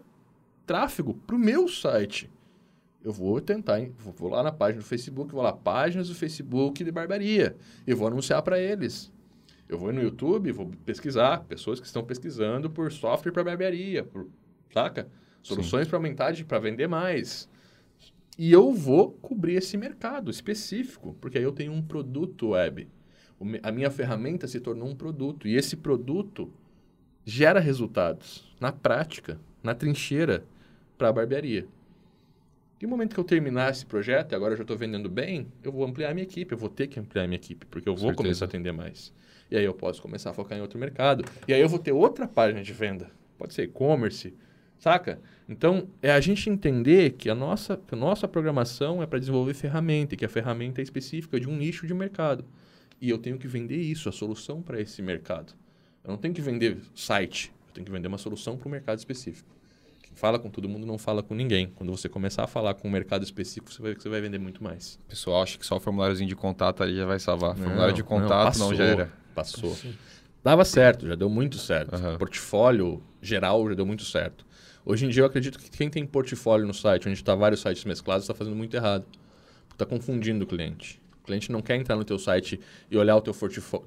[0.65, 2.31] Tráfego para o meu site.
[3.03, 3.93] Eu vou tentar, hein?
[3.99, 7.57] vou lá na página do Facebook, vou lá, páginas do Facebook de barbearia,
[7.87, 9.13] e vou anunciar para eles.
[9.69, 14.29] Eu vou no YouTube, vou pesquisar pessoas que estão pesquisando por software para barbearia, por,
[14.73, 15.09] saca?
[15.47, 17.49] Soluções para aumentar, para vender mais.
[18.39, 22.89] E eu vou cobrir esse mercado específico, porque aí eu tenho um produto web.
[23.63, 25.47] A minha ferramenta se tornou um produto.
[25.47, 26.53] E esse produto
[27.25, 30.45] gera resultados na prática, na trincheira,
[30.99, 31.67] para a barbearia.
[32.81, 35.47] E no momento que eu terminar esse projeto, e agora eu já estou vendendo bem,
[35.63, 37.89] eu vou ampliar a minha equipe, eu vou ter que ampliar a minha equipe, porque
[37.89, 38.17] eu vou Certeza.
[38.17, 39.13] começar a atender mais.
[39.51, 41.25] E aí eu posso começar a focar em outro mercado.
[41.49, 43.11] E aí eu vou ter outra página de venda.
[43.39, 44.35] Pode ser e-commerce,
[44.79, 45.21] Saca?
[45.49, 49.55] Então, é a gente entender que a nossa, que a nossa programação é para desenvolver
[49.55, 52.45] ferramenta, e que a ferramenta é específica de um nicho de mercado.
[53.01, 55.53] E eu tenho que vender isso, a solução para esse mercado.
[56.03, 58.99] Eu não tenho que vender site, eu tenho que vender uma solução para um mercado
[58.99, 59.55] específico.
[60.03, 61.69] Quem fala com todo mundo não fala com ninguém.
[61.75, 64.21] Quando você começar a falar com um mercado específico, você vai ver que você vai
[64.21, 64.99] vender muito mais.
[65.05, 67.57] O pessoal acha que só o formuláriozinho de contato ali já vai salvar.
[67.57, 69.13] Não, formulário de contato não, passou, não gera.
[69.35, 69.77] Passou.
[70.43, 71.97] Dava certo, já deu muito certo.
[71.97, 72.19] Uhum.
[72.19, 74.47] Portfólio geral já deu muito certo.
[74.85, 77.85] Hoje em dia eu acredito que quem tem portfólio no site, onde está vários sites
[77.85, 79.05] mesclados, está fazendo muito errado.
[79.73, 81.01] Está confundindo o cliente.
[81.23, 82.61] O cliente não quer entrar no teu site
[82.91, 83.35] e olhar o teu,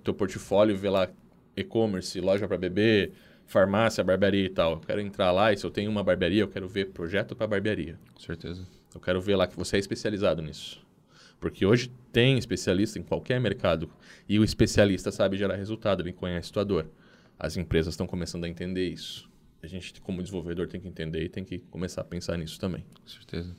[0.04, 1.08] teu portfólio e ver lá
[1.56, 3.12] e-commerce, loja para bebê,
[3.48, 4.74] farmácia, barbearia e tal.
[4.74, 7.48] Eu quero entrar lá e se eu tenho uma barbearia, eu quero ver projeto para
[7.48, 7.98] barbearia.
[8.14, 8.68] Com certeza.
[8.94, 10.86] Eu quero ver lá que você é especializado nisso.
[11.40, 13.90] Porque hoje tem especialista em qualquer mercado
[14.28, 16.88] e o especialista sabe gerar resultado, ele conhece tua dor.
[17.38, 19.29] As empresas estão começando a entender isso.
[19.62, 22.84] A gente, como desenvolvedor, tem que entender e tem que começar a pensar nisso também.
[23.02, 23.54] Com certeza.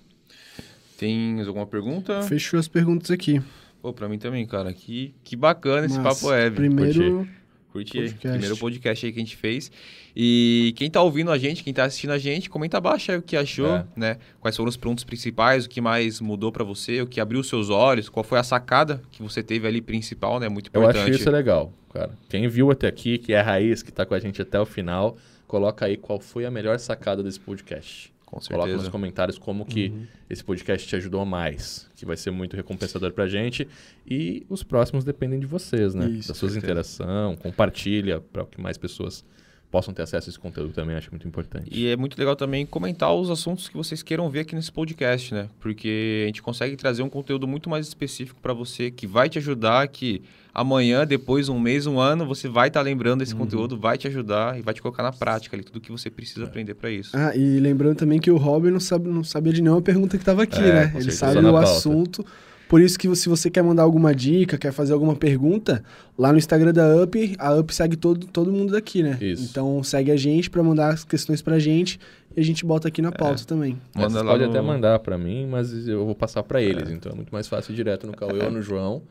[0.97, 2.23] Tem alguma pergunta?
[2.23, 3.41] Fechou as perguntas aqui.
[3.83, 4.73] Pô, pra mim também, cara.
[4.73, 6.57] Que, que bacana esse Mas, papo web.
[6.57, 7.27] Primeiro,
[7.73, 8.05] Curti aí.
[8.11, 8.29] podcast.
[8.31, 9.71] Primeiro podcast aí que a gente fez.
[10.15, 13.23] E quem tá ouvindo a gente, quem tá assistindo a gente, comenta abaixo aí o
[13.23, 13.87] que achou, É.
[13.97, 14.19] né?
[14.41, 17.49] Quais foram os pontos principais, o que mais mudou pra você, o que abriu os
[17.49, 20.49] seus olhos, qual foi a sacada que você teve ali principal, né?
[20.49, 21.11] Muito Eu importante.
[21.11, 22.11] acho isso legal, cara.
[22.29, 24.67] Quem viu até aqui, que é a raiz, que tá com a gente até o
[24.67, 25.17] final,
[25.51, 28.13] coloca aí qual foi a melhor sacada desse podcast.
[28.25, 28.91] Com Coloca nos certeza.
[28.93, 29.93] comentários como que
[30.29, 33.67] esse podcast te ajudou mais, que vai ser muito recompensador pra gente.
[34.07, 36.09] E os próximos dependem de vocês, né?
[36.09, 36.59] Isso, da certeza.
[36.59, 39.25] interação, compartilha para que mais pessoas
[39.71, 41.69] possam ter acesso a esse conteúdo também, acho muito importante.
[41.71, 45.33] E é muito legal também comentar os assuntos que vocês queiram ver aqui nesse podcast,
[45.33, 45.49] né?
[45.61, 49.39] Porque a gente consegue trazer um conteúdo muito mais específico pra você, que vai te
[49.39, 53.97] ajudar, que amanhã, depois, um mês, um ano, você vai estar lembrando desse conteúdo, vai
[53.97, 56.91] te ajudar e vai te colocar na prática ali, tudo que você precisa aprender pra
[56.91, 57.17] isso.
[57.17, 60.23] Ah, e lembrando também que o Robin não, sabe, não sabia de nenhuma pergunta que
[60.23, 60.83] estava aqui, É, né?
[60.95, 61.71] Ele certeza, sabe o pauta.
[61.71, 62.27] assunto.
[62.71, 65.83] Por isso que se você quer mandar alguma dica, quer fazer alguma pergunta,
[66.17, 69.19] lá no Instagram da UP, a UP segue todo, todo mundo daqui, né?
[69.21, 69.43] Isso.
[69.51, 71.99] Então segue a gente pra mandar as questões pra gente
[72.37, 73.77] e a gente bota aqui na pauta também.
[73.97, 76.63] É, Manda vocês lá podem no- até mandar para mim, mas eu vou passar para
[76.63, 76.89] eles.
[76.91, 79.03] Então é muito mais fácil direto no Cauê ou no João.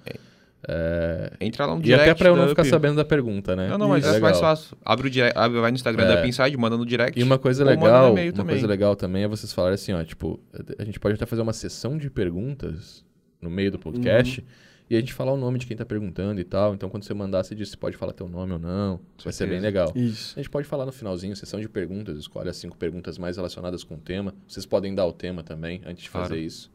[0.68, 2.70] É, Entra lá no E direct até para eu não ficar Up.
[2.70, 3.70] sabendo da pergunta, né?
[3.70, 4.40] Não, não, mas é mais Legal.
[4.42, 4.78] fácil.
[4.86, 6.16] Abre o direct, abre, vai no Instagram É.
[6.16, 7.18] da Pinside, manda no direct.
[7.20, 8.56] E uma coisa manda legal, uma também.
[8.56, 10.40] coisa legal também é vocês falarem assim, ó, tipo,
[10.78, 13.04] a gente pode até fazer uma sessão de perguntas
[13.42, 14.44] no meio do podcast
[14.90, 16.74] e a gente falar o nome de quem tá perguntando e tal.
[16.74, 19.00] Então, quando você mandar, você diz se pode falar teu nome ou não.
[19.24, 19.92] Vai ser bem legal.
[19.96, 20.34] Isso.
[20.36, 23.84] A gente pode falar no finalzinho, sessão de perguntas, escolhe as cinco perguntas mais relacionadas
[23.84, 24.34] com o tema.
[24.48, 26.42] Vocês podem dar o tema também antes de fazer Claro.
[26.42, 26.72] isso.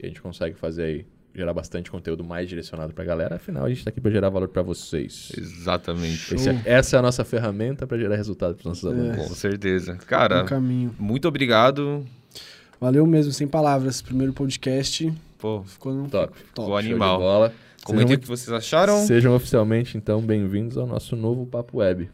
[0.00, 3.34] E a gente consegue fazer aí, gerar bastante conteúdo mais direcionado pra galera.
[3.36, 5.32] Afinal, a gente tá aqui pra gerar valor pra vocês.
[5.36, 6.34] Exatamente.
[6.36, 9.16] Esse é- essa é a nossa ferramenta pra gerar resultado pros nossos alunos.
[9.26, 9.96] Com certeza.
[10.06, 10.94] Cara, caminho.
[10.98, 12.06] muito obrigado.
[12.80, 14.00] Valeu mesmo, sem palavras.
[14.00, 16.36] Primeiro podcast Pô, ficou no Top.
[16.36, 17.52] Ficou Show de animal.
[17.84, 19.04] comentem o que vocês acharam.
[19.06, 22.10] sejam oficialmente, então, bem-vindos ao nosso novo Papo Web.